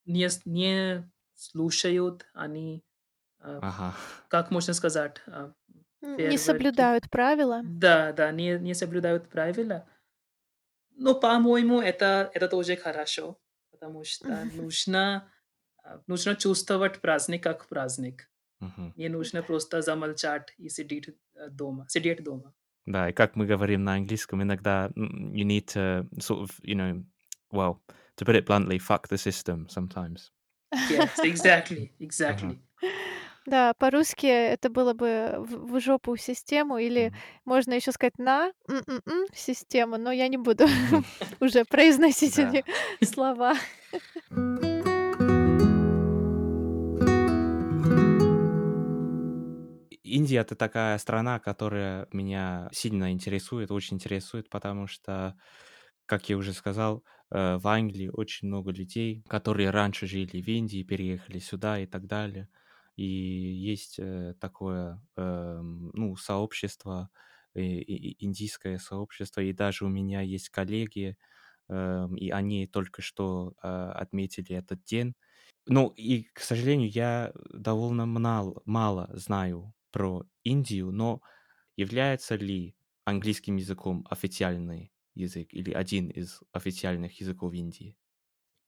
не 0.06 0.28
с 0.30 0.42
не 0.46 1.10
слушают, 1.34 2.26
они, 2.34 2.84
а, 3.40 3.62
Ага. 3.62 3.94
как 4.28 4.50
можно 4.52 4.74
сказать, 4.74 5.22
а, 5.28 5.52
М, 6.02 6.28
не 6.28 6.36
фейерверки 6.36 6.38
соблюдают 6.38 7.10
правила? 7.10 7.62
Да, 7.62 8.12
да, 8.12 8.32
не 8.32 8.58
не 8.60 8.74
соблюдают 8.74 9.28
правила. 9.30 9.86
Но, 10.96 11.14
по-моему, 11.14 11.80
это 11.80 12.30
это 12.34 12.48
тоже 12.48 12.76
хорошо, 12.76 13.38
потому 13.70 14.04
что 14.04 14.44
нужно, 14.44 15.06
а, 15.16 15.30
нужно 16.06 16.34
чувствовать 16.36 17.00
праздник 17.00 17.42
как 17.42 17.66
праздник. 17.68 18.30
Не 18.96 19.08
нужно 19.08 19.42
просто 19.42 19.82
замолчать 19.82 20.54
и 20.58 20.68
сидеть, 20.68 21.08
э, 21.34 21.48
дома 21.50 21.86
сидеть 21.88 22.22
дома. 22.24 22.52
Да, 22.86 23.08
и 23.10 23.12
как 23.12 23.36
мы 23.36 23.46
говорим 23.46 23.84
на 23.84 23.94
английском, 23.94 24.42
иногда, 24.42 24.90
you 24.96 25.44
need 25.44 25.66
to 25.66 26.08
sort 26.18 26.40
of, 26.42 26.50
you 26.62 26.74
know, 26.74 27.04
well, 27.52 27.76
to 28.16 28.24
put 28.24 28.34
it 28.34 28.46
bluntly, 28.46 28.78
fuck 28.78 29.08
the 29.08 29.16
system 29.18 29.68
sometimes. 29.68 30.32
Yes, 30.90 31.18
exactly, 31.22 31.92
exactly. 32.00 32.58
Да, 33.46 33.72
по-русски 33.78 34.26
это 34.26 34.68
было 34.68 34.92
бы 34.92 35.36
в 35.38 35.72
в 35.72 35.80
жопу 35.80 36.16
систему 36.16 36.78
или 36.78 37.06
М. 37.06 37.14
можно 37.46 37.74
ещё 37.74 37.92
сказать 37.92 38.18
на 38.18 38.52
м 38.68 38.82
м 38.86 39.00
м 39.06 39.26
систему, 39.34 39.96
но 39.98 40.12
я 40.12 40.28
не 40.28 40.36
буду 40.38 40.64
уже 41.40 41.64
произносить 41.64 42.38
эти 42.38 42.64
слова. 43.04 43.54
Индия- 50.16 50.38
это 50.40 50.54
такая 50.56 50.98
страна, 50.98 51.38
которая 51.40 52.08
меня 52.12 52.68
сильно 52.72 53.12
интересует, 53.12 53.70
очень 53.70 53.96
интересует, 53.96 54.50
потому 54.50 54.86
что, 54.86 55.38
как 56.06 56.28
я 56.28 56.36
уже 56.36 56.52
сказал, 56.52 57.04
э, 57.30 57.58
в 57.58 57.66
Англии 57.68 58.08
очень 58.12 58.48
много 58.48 58.70
людей, 58.72 59.22
которые 59.28 59.70
раньше 59.70 60.06
жили 60.06 60.40
в 60.42 60.48
Индии, 60.48 60.82
переехали 60.84 61.38
сюда 61.38 61.78
и 61.80 61.86
так 61.86 62.06
далее. 62.06 62.48
И 62.96 63.04
есть 63.04 63.98
э, 63.98 64.34
такое, 64.40 65.02
э, 65.16 65.60
ну, 65.62 66.16
сообщество, 66.16 67.10
э, 67.54 67.60
индийское 67.62 68.78
сообщество, 68.78 69.40
и 69.42 69.52
даже 69.52 69.84
у 69.84 69.88
меня 69.88 70.20
есть 70.22 70.48
коллеги, 70.50 71.16
э, 71.68 72.08
и 72.16 72.30
они 72.30 72.66
только 72.66 73.02
что 73.02 73.54
э, 73.62 73.68
отметили 73.68 74.56
этот 74.56 74.84
день. 74.84 75.14
Ну, 75.66 75.88
и, 75.96 76.24
к 76.32 76.40
сожалению, 76.40 76.90
я 76.90 77.32
довольно 77.52 78.06
мало, 78.06 78.62
мало 78.64 79.10
знаю 79.14 79.74
про 79.90 80.24
Индию, 80.44 80.90
но 80.92 81.22
является 81.76 82.36
ли 82.36 82.76
английским 83.04 83.56
языком 83.56 84.06
официальный 84.10 84.92
язык 85.14 85.54
или 85.54 85.72
один 85.72 86.10
из 86.10 86.40
официальных 86.52 87.20
языков 87.20 87.54
Индии? 87.54 87.96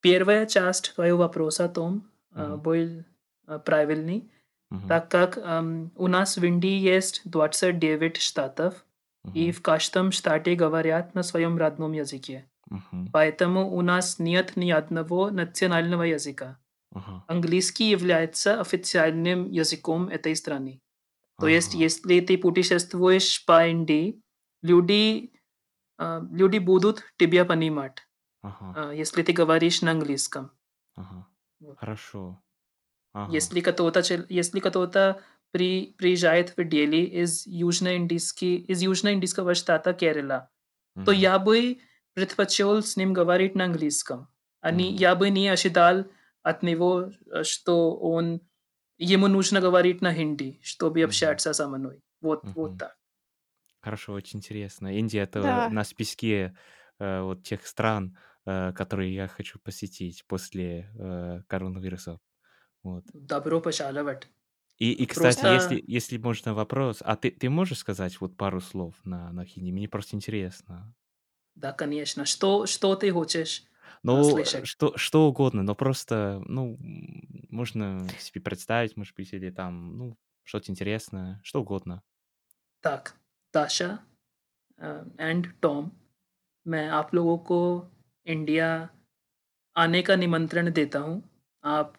Первая 0.00 0.46
часть 0.46 0.94
твоего 0.94 1.18
вопроса, 1.18 1.68
Том, 1.68 2.10
Мгм. 2.36 2.60
был 2.62 3.04
э, 3.46 3.58
правильный, 3.58 4.30
Мгм. 4.70 5.00
так 5.00 5.10
как 5.10 5.38
эм, 5.38 5.92
у 5.96 6.06
нас 6.08 6.36
в 6.36 6.44
Индии 6.44 6.78
есть 6.78 7.22
29 7.24 8.18
штатов, 8.18 8.84
и 9.32 9.50
Мгм. 9.50 9.52
в 9.52 9.62
каждом 9.62 10.12
штате 10.12 10.54
говорят 10.54 11.14
на 11.14 11.22
своем 11.22 11.56
родном 11.58 11.92
языке. 11.92 12.50
Мгм. 12.70 13.12
Поэтому 13.12 13.72
у 13.74 13.82
нас 13.82 14.18
нет 14.18 14.56
ни 14.56 14.70
одного 14.70 15.30
национального 15.30 16.04
языка. 16.04 16.58
Ага. 16.94 17.20
Английский 17.26 17.90
является 17.90 18.60
официальным 18.60 19.50
языком 19.50 20.08
этой 20.08 20.36
страны. 20.36 20.80
То 21.40 21.48
есть, 21.48 21.74
Ага. 21.74 21.82
если 21.84 22.20
ты 22.20 22.38
путешествуешь 22.38 23.44
по 23.46 23.66
Индии, 23.66 24.20
люди, 24.62 25.32
э, 25.98 26.20
люди 26.32 26.58
будут 26.58 27.02
тебя 27.18 27.44
понимать, 27.44 27.98
Ага. 28.42 28.92
э, 28.92 28.96
если 28.96 29.22
ты 29.22 29.32
говоришь 29.32 29.82
на 29.82 29.90
английском. 29.92 30.50
Ага. 30.96 31.26
Вот. 31.60 31.78
Хорошо. 31.78 32.42
Ага. 33.12 33.32
Если 33.32 33.60
кто-то, 33.60 34.02
чел- 34.02 34.26
если 34.28 34.60
кто-то 34.60 35.20
при, 35.52 35.94
приезжает 35.98 36.56
в 36.56 36.64
Дели 36.64 37.02
из 37.22 37.46
южноиндийский, 37.46 38.56
из 38.56 38.82
южноиндийского 38.82 39.54
штата 39.54 39.92
Керала, 39.94 40.48
то 40.94 41.10
Мгм. 41.12 41.20
я 41.20 41.38
бы 41.38 41.80
предпочел 42.14 42.82
с 42.82 42.96
ним 42.96 43.12
говорить 43.12 43.54
на 43.54 43.64
английском. 43.64 44.28
А 44.60 44.70
не, 44.70 44.90
Мгм. 44.90 44.96
я 44.96 45.14
бы 45.16 45.30
не 45.30 45.48
ожидал 45.48 46.04
от 46.42 46.62
него, 46.62 47.10
э, 47.32 47.42
что 47.44 47.96
он 47.96 48.40
ему 49.04 49.28
нужно 49.28 49.60
говорить 49.60 50.02
на 50.02 50.14
хинди, 50.14 50.60
чтобы 50.62 51.02
общаться 51.02 51.52
со 51.52 51.68
мной. 51.68 52.02
Вот, 52.20 52.44
вот 52.54 52.78
так. 52.78 52.96
Хорошо, 53.80 54.12
очень 54.12 54.38
интересно. 54.40 54.98
Индия 54.98 55.20
это 55.22 55.40
Да. 55.42 55.68
на 55.70 55.84
списке 55.84 56.56
э, 56.98 57.22
вот 57.22 57.42
тех 57.42 57.66
стран, 57.66 58.16
э, 58.46 58.72
которые 58.72 59.14
я 59.14 59.26
хочу 59.28 59.58
посетить 59.58 60.24
после 60.26 60.90
э, 60.98 61.42
коронавируса. 61.46 62.18
Вот. 62.82 63.04
Добро 63.14 63.60
пожаловать. 63.60 64.28
И, 64.78 64.92
и 64.92 65.06
кстати, 65.06 65.40
Просто, 65.40 65.52
если, 65.54 65.84
если 65.86 66.18
можно 66.18 66.54
вопрос, 66.54 67.02
а 67.04 67.16
ты, 67.16 67.30
ты 67.30 67.50
можешь 67.50 67.78
сказать 67.78 68.20
вот 68.20 68.36
пару 68.36 68.60
слов 68.60 68.94
на, 69.04 69.32
на 69.32 69.44
хинди? 69.44 69.70
Мне 69.72 69.88
просто 69.88 70.16
интересно. 70.16 70.94
да, 71.54 71.72
конечно. 71.72 72.24
Что, 72.24 72.66
что 72.66 72.96
ты 72.96 73.10
хочешь 73.12 73.64
Ну, 74.03 74.19
э, 74.19 74.23
слышать? 74.23 74.67
что, 74.67 74.97
что 74.97 75.27
угодно, 75.27 75.63
но 75.63 75.75
просто, 75.75 76.43
ну, 76.45 76.75
м, 76.75 77.47
можно 77.49 78.07
себе 78.19 78.41
представить, 78.41 78.97
может 78.97 79.15
быть, 79.15 79.33
или 79.33 79.49
там, 79.49 79.97
ну, 79.97 80.17
что-то 80.43 80.71
интересное, 80.71 81.41
что 81.43 81.61
угодно. 81.61 82.01
Так, 82.83 83.15
ताशा 83.53 83.99
and 85.19 85.47
Tom 85.61 85.91
मैं 86.65 86.87
आप 86.89 87.13
लोगों 87.15 87.37
को 87.37 87.59
इंडिया 88.25 88.89
आने 89.75 90.01
का 90.01 90.15
निमंत्रण 90.15 90.71
देता 90.71 90.99
हूँ 90.99 91.21
आप 91.63 91.93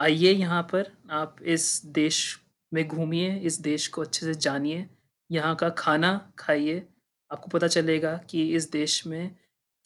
आइए 0.00 0.32
यहाँ 0.32 0.62
पर 0.62 0.92
आप 1.10 1.36
इस 1.42 1.86
देश 1.86 2.40
में 2.72 2.88
घूमिए 2.88 3.36
इस 3.38 3.60
देश 3.60 3.88
को 3.88 4.02
अच्छे 4.02 4.26
से 4.26 4.34
जानिए 4.34 4.86
यहाँ 5.30 5.54
का 5.56 5.68
खाना 5.68 6.30
खाइए 6.38 6.82
आपको 7.30 7.48
पता 7.48 7.68
चलेगा 7.68 8.16
कि 8.30 8.54
इस 8.54 8.70
देश 8.70 9.06
में 9.06 9.36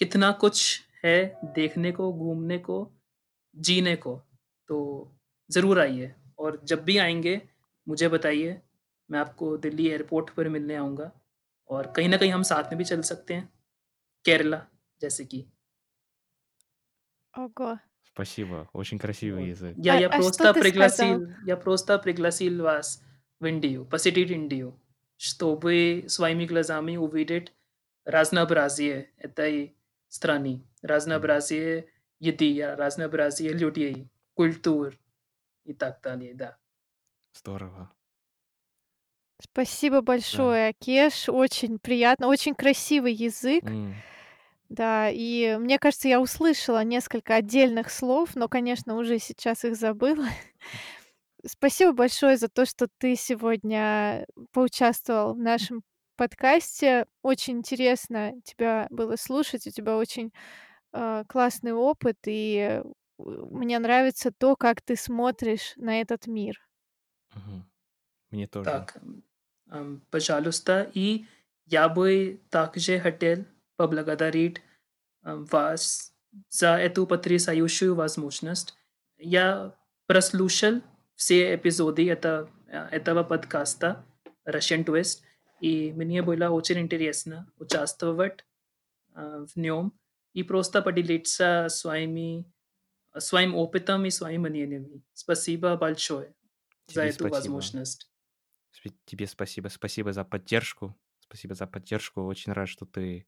कितना 0.01 0.33
कुछ 0.33 0.83
है 1.05 1.41
देखने 1.45 1.93
को 1.93 2.13
घूमने 2.13 2.59
को 2.59 2.79
जीने 3.57 3.97
को 3.97 4.15
तो 4.69 4.79
ज़रूर 5.51 5.81
आइए 5.81 6.15
और 6.39 6.61
जब 6.65 6.85
भी 6.85 6.99
आएंगे 6.99 7.41
मुझे 7.89 8.09
बताइए 8.09 8.61
मैं 9.11 9.19
आपको 9.19 9.57
दिल्ली 9.57 9.89
एयरपोर्ट 9.89 10.31
पर 10.31 10.49
मिलने 10.49 10.75
आऊँगा 10.77 11.11
और 11.71 11.93
कहीं 11.97 12.09
ना 12.09 12.17
कहीं 12.17 12.33
हम 12.33 12.43
साथ 12.43 12.65
में 12.65 12.79
भी 12.79 12.85
चल 12.85 13.03
सकते 13.03 13.35
हैं 13.35 13.49
केरला 14.25 14.67
जैसे 15.01 15.25
कि 15.25 15.47
Ого. 17.35 17.79
Спасибо, 18.03 18.69
очень 18.73 18.99
красивый 18.99 19.43
Вот. 19.43 19.49
язык. 19.49 19.77
Я, 19.77 19.95
А, 19.95 20.01
я 20.01 20.09
а 20.09 20.13
что 20.13 20.23
просто 20.23 20.55
ты 20.55 20.63
сказал? 20.71 21.21
пригласил, 21.21 21.35
я 21.47 21.57
просто 21.57 21.99
пригласил 21.99 22.63
вас 22.63 23.03
в 23.41 23.47
Индию, 23.47 23.85
посетить 23.85 24.31
Индию, 24.31 24.81
чтобы 25.19 26.05
своими 26.09 26.47
глазами 26.47 26.97
увидеть 26.97 27.53
разнообразие 28.07 29.11
этой 29.19 29.77
страны, 30.09 30.63
Разнообразие 30.82 31.88
еды, 32.20 32.66
разнообразие 32.76 33.54
людей, 33.54 34.10
культур 34.36 34.98
и 35.66 35.74
так 35.74 36.02
далее, 36.02 36.36
да. 36.36 36.58
Здорово. 37.34 37.94
Спасибо 39.42 40.02
большое, 40.02 40.70
Акеш. 40.70 41.28
Очень 41.28 41.80
приятно, 41.80 42.28
очень 42.28 42.54
красивый 42.56 43.14
язык. 43.14 43.64
М, 43.64 44.04
Да, 44.70 45.10
и 45.10 45.58
мне 45.58 45.78
кажется, 45.80 46.08
я 46.08 46.22
услышала 46.22 46.84
несколько 46.84 47.36
отдельных 47.36 47.92
слов, 47.92 48.36
но, 48.36 48.48
конечно, 48.48 48.96
уже 48.96 49.20
сейчас 49.20 49.66
их 49.66 49.76
забыла. 49.76 50.28
Спасибо 51.46 51.94
большое 51.94 52.38
за 52.38 52.50
то, 52.50 52.66
что 52.66 52.88
ты 53.00 53.16
сегодня 53.16 54.26
поучаствовал 54.52 55.34
в 55.34 55.40
нашем 55.40 55.82
подкасте. 56.16 57.06
Очень 57.24 57.60
интересно 57.60 58.34
тебя 58.44 58.88
было 58.92 59.16
слушать. 59.16 59.66
У 59.68 59.72
тебя 59.72 59.98
очень 59.98 60.32
э, 60.94 61.24
классный 61.28 61.74
опыт, 61.74 62.18
и 62.26 62.82
мне 63.18 63.80
нравится 63.80 64.32
то, 64.32 64.56
как 64.56 64.82
ты 64.82 64.96
смотришь 64.96 65.74
на 65.76 66.02
этот 66.02 66.28
мир. 66.28 66.56
Мне 68.32 68.48
тоже. 68.48 68.66
Так, 68.66 68.98
пожалуйста, 70.10 70.90
и 70.94 71.26
я 71.66 71.88
бы 71.88 72.42
также 72.50 73.00
хотел 73.00 73.46
поблагодарить 73.76 74.62
вас 75.22 76.14
за 76.50 76.78
эту 76.78 77.06
потрясающую 77.06 77.96
возможность. 77.96 78.76
Я 79.18 79.76
прослушал 80.08 80.82
все 81.16 81.56
эпизоды 81.56 82.10
это, 82.10 82.50
этого 82.68 83.24
подкаста 83.24 84.04
Russian 84.48 84.84
Twist, 84.84 85.22
и 85.60 85.92
мне 85.94 86.22
было 86.22 86.50
очень 86.50 86.80
интересно 86.80 87.52
участвовать 87.60 88.44
а, 89.14 89.46
в 89.46 89.56
нем 89.56 89.94
и 90.34 90.44
просто 90.44 90.82
поделиться 90.82 91.68
своими, 91.70 92.46
своим 93.18 93.56
опытом 93.56 94.06
и 94.06 94.10
своими 94.10 94.50
мнениями. 94.50 95.04
Спасибо 95.14 95.76
большое 95.78 96.36
за 96.88 96.94
Тебе 96.94 97.10
эту 97.10 97.28
спасибо. 97.28 97.36
возможность. 97.36 98.12
Тебе 99.06 99.28
спасибо. 99.28 99.68
Спасибо 99.68 100.14
за 100.14 100.24
поддержку. 100.24 100.96
Спасибо 101.20 101.56
за 101.56 101.68
поддержку. 101.68 102.24
Очень 102.24 102.54
рад, 102.54 102.70
что 102.70 102.86
ты 102.86 103.28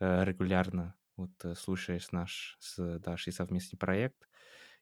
э, 0.00 0.24
регулярно 0.24 0.94
вот 1.16 1.30
э, 1.44 1.54
слушаешь 1.54 2.12
наш 2.12 2.56
с 2.60 2.98
Дашей 2.98 3.32
совместный 3.32 3.78
проект. 3.78 4.28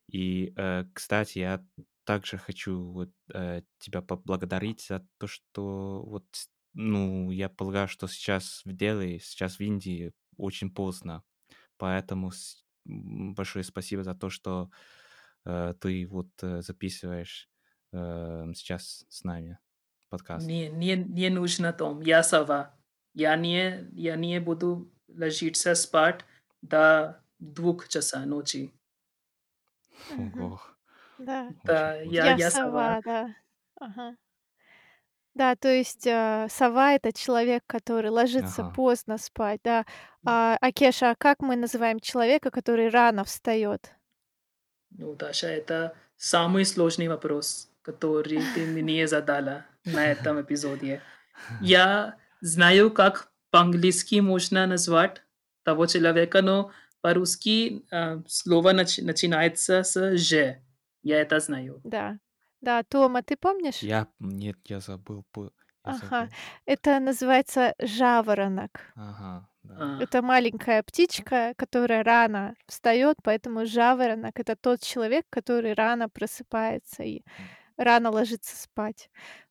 И, 0.09 0.53
э, 0.57 0.85
кстати, 0.93 1.39
я 1.39 1.65
также 2.05 2.37
хочу 2.37 2.83
вот 2.83 3.11
тебя 3.79 4.03
поблагодарить 4.03 4.81
за 4.81 5.07
то, 5.19 5.29
что 5.29 6.03
вот, 6.03 6.25
ну, 6.75 7.31
я 7.31 7.49
полагаю, 7.49 7.87
что 7.87 8.09
сейчас 8.09 8.63
в 8.65 8.73
Дели, 8.73 9.19
сейчас 9.19 9.59
в 9.59 9.61
Индии 9.61 10.13
очень 10.37 10.75
поздно. 10.75 11.23
Поэтому 11.83 12.31
с- 12.31 12.65
большое 12.85 13.65
спасибо 13.65 14.05
за 14.05 14.15
то, 14.15 14.31
что 14.31 14.71
э, 15.45 15.75
ты 15.81 16.07
вот 16.07 16.29
э, 16.43 16.63
записываешь 16.63 17.51
э, 17.93 18.53
сейчас 18.55 19.05
с 19.09 19.25
нами 19.25 19.59
подкаст. 20.09 20.47
Nie, 20.47 20.71
nie, 20.71 20.97
nie 20.97 21.29
нужно 21.31 21.73
Том, 21.73 22.01
я 22.03 22.23
сова. 22.23 22.79
Я 23.15 23.35
не, 23.37 23.89
я 23.95 24.15
не 24.17 24.39
буду 24.41 24.93
ложиться 25.09 25.75
спать 25.75 26.25
до 26.63 27.21
двух 27.41 27.89
часа 27.89 28.25
ночи. 28.27 28.71
Ого. 30.17 30.61
Да. 31.19 31.51
Да, 31.65 31.97
я, 31.97 32.27
Я 32.27 32.37
я 32.37 32.51
сова, 32.51 32.71
сова. 32.71 33.01
да. 33.05 33.35
Ага. 33.81 34.17
Да, 35.35 35.57
то 35.57 35.69
есть 35.69 36.07
э, 36.07 36.47
сова 36.51 36.93
это 36.93 37.13
человек, 37.13 37.63
который 37.67 38.11
ложится 38.11 38.63
Ага. 38.63 38.75
поздно 38.75 39.17
спать, 39.19 39.61
да. 39.65 39.87
А, 40.27 40.59
Акеша, 40.61 41.11
а 41.11 41.15
как 41.15 41.41
мы 41.41 41.57
называем 41.57 42.01
человека, 42.01 42.51
который 42.51 42.91
рано 42.91 43.25
встает? 43.25 43.93
Ну, 44.91 45.15
Даша, 45.15 45.47
это 45.49 45.95
самый 46.17 46.67
сложный 46.67 47.09
вопрос, 47.09 47.71
который 47.81 48.43
ты 48.55 48.67
мне 48.67 49.07
задала 49.09 49.65
на 49.87 50.07
этом 50.07 50.41
эпизоде. 50.43 51.01
Я 51.63 52.17
знаю, 52.43 52.91
как 52.91 53.33
по-английски 53.51 54.21
можно 54.21 54.67
назвать 54.67 55.23
того 55.63 55.87
человека, 55.87 56.43
но 56.43 56.71
по-русски 57.01 57.85
э, 57.91 58.21
слово 58.29 58.75
нач- 58.75 59.03
начинается 59.03 59.83
с 59.83 60.17
«ж». 60.17 60.59
Я 61.03 61.21
это 61.21 61.41
знаю. 61.41 61.81
Да. 61.85 62.19
Да, 62.63 62.83
Тома, 62.85 63.23
ты 63.23 63.37
помнишь? 63.37 63.79
Я 63.83 64.07
нет, 64.21 64.57
я 64.67 64.79
забыл 64.81 65.25
по 65.33 65.45
я 65.45 65.51
Ага, 65.83 65.99
забыл. 66.21 66.33
это 66.65 67.01
называется 67.01 67.75
жаворонок. 67.81 68.93
Ага, 68.95 69.49
да. 69.65 69.75
А, 69.99 70.03
Это 70.03 70.23
маленькая 70.23 70.83
птичка, 70.85 71.55
которая 71.57 72.05
рано 72.05 72.55
встает, 72.69 73.17
поэтому 73.25 73.65
жаворонок- 73.67 74.39
это 74.41 74.55
тот 74.55 74.81
человек, 74.81 75.27
который 75.29 75.75
рано 75.75 76.09
просыпается 76.09 77.03
и 77.03 77.23
М. 77.39 77.49
рано 77.79 78.11
ложится 78.11 78.57
спать. 78.57 79.11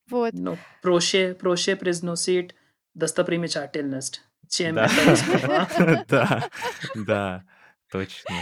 Вот. 0.09 0.33
ну, 0.33 0.57
проще, 0.81 1.33
проще 1.35 1.75
произносить 1.75 2.55
достопримечательность, 2.93 4.21
чем 4.47 4.75
Да, 4.75 4.85
это 4.85 5.15
слова. 5.17 5.67
да, 6.07 6.49
да, 6.95 7.43
точно, 7.91 8.35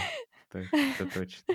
то 0.52 0.58
это 0.60 1.06
точно. 1.06 1.54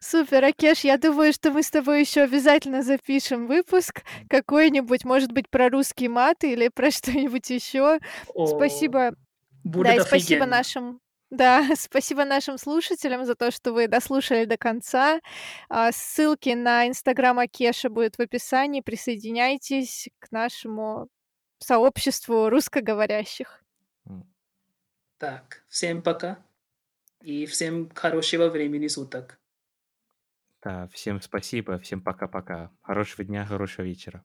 Супер, 0.00 0.44
Акеш, 0.44 0.80
я 0.80 0.98
думаю, 0.98 1.32
что 1.32 1.50
мы 1.50 1.62
с 1.62 1.70
тобой 1.70 2.00
еще 2.00 2.22
обязательно 2.22 2.82
запишем 2.82 3.46
выпуск 3.46 4.02
какой-нибудь, 4.28 5.04
может 5.04 5.32
быть, 5.32 5.48
про 5.48 5.68
русский 5.68 6.08
мат 6.08 6.44
или 6.44 6.68
про 6.68 6.90
что-нибудь 6.90 7.48
еще. 7.50 7.98
О, 8.34 8.46
Спасибо, 8.46 9.10
да, 9.10 9.16
будет 9.64 9.98
и 9.98 10.00
спасибо 10.00 10.46
нашим, 10.46 11.00
да, 11.30 11.66
спасибо 11.76 12.24
нашим 12.24 12.58
слушателям 12.58 13.24
за 13.24 13.34
то, 13.34 13.50
что 13.50 13.72
вы 13.72 13.88
дослушали 13.88 14.44
до 14.44 14.56
конца. 14.56 15.20
А, 15.68 15.92
ссылки 15.92 16.50
на 16.50 16.88
инстаграм 16.88 17.38
Акеша 17.38 17.88
будут 17.88 18.16
в 18.16 18.20
описании. 18.20 18.80
Присоединяйтесь 18.80 20.08
к 20.18 20.30
нашему 20.30 21.08
сообществу 21.58 22.48
русскоговорящих. 22.48 23.62
Так, 25.18 25.64
всем 25.68 26.02
пока 26.02 26.38
и 27.22 27.46
всем 27.46 27.90
хорошего 27.94 28.48
времени 28.48 28.88
суток. 28.88 29.38
Да, 30.62 30.88
всем 30.88 31.20
спасибо, 31.20 31.78
всем 31.78 32.02
пока-пока. 32.02 32.72
Хорошего 32.80 33.22
дня, 33.22 33.44
хорошего 33.44 33.84
вечера. 33.84 34.24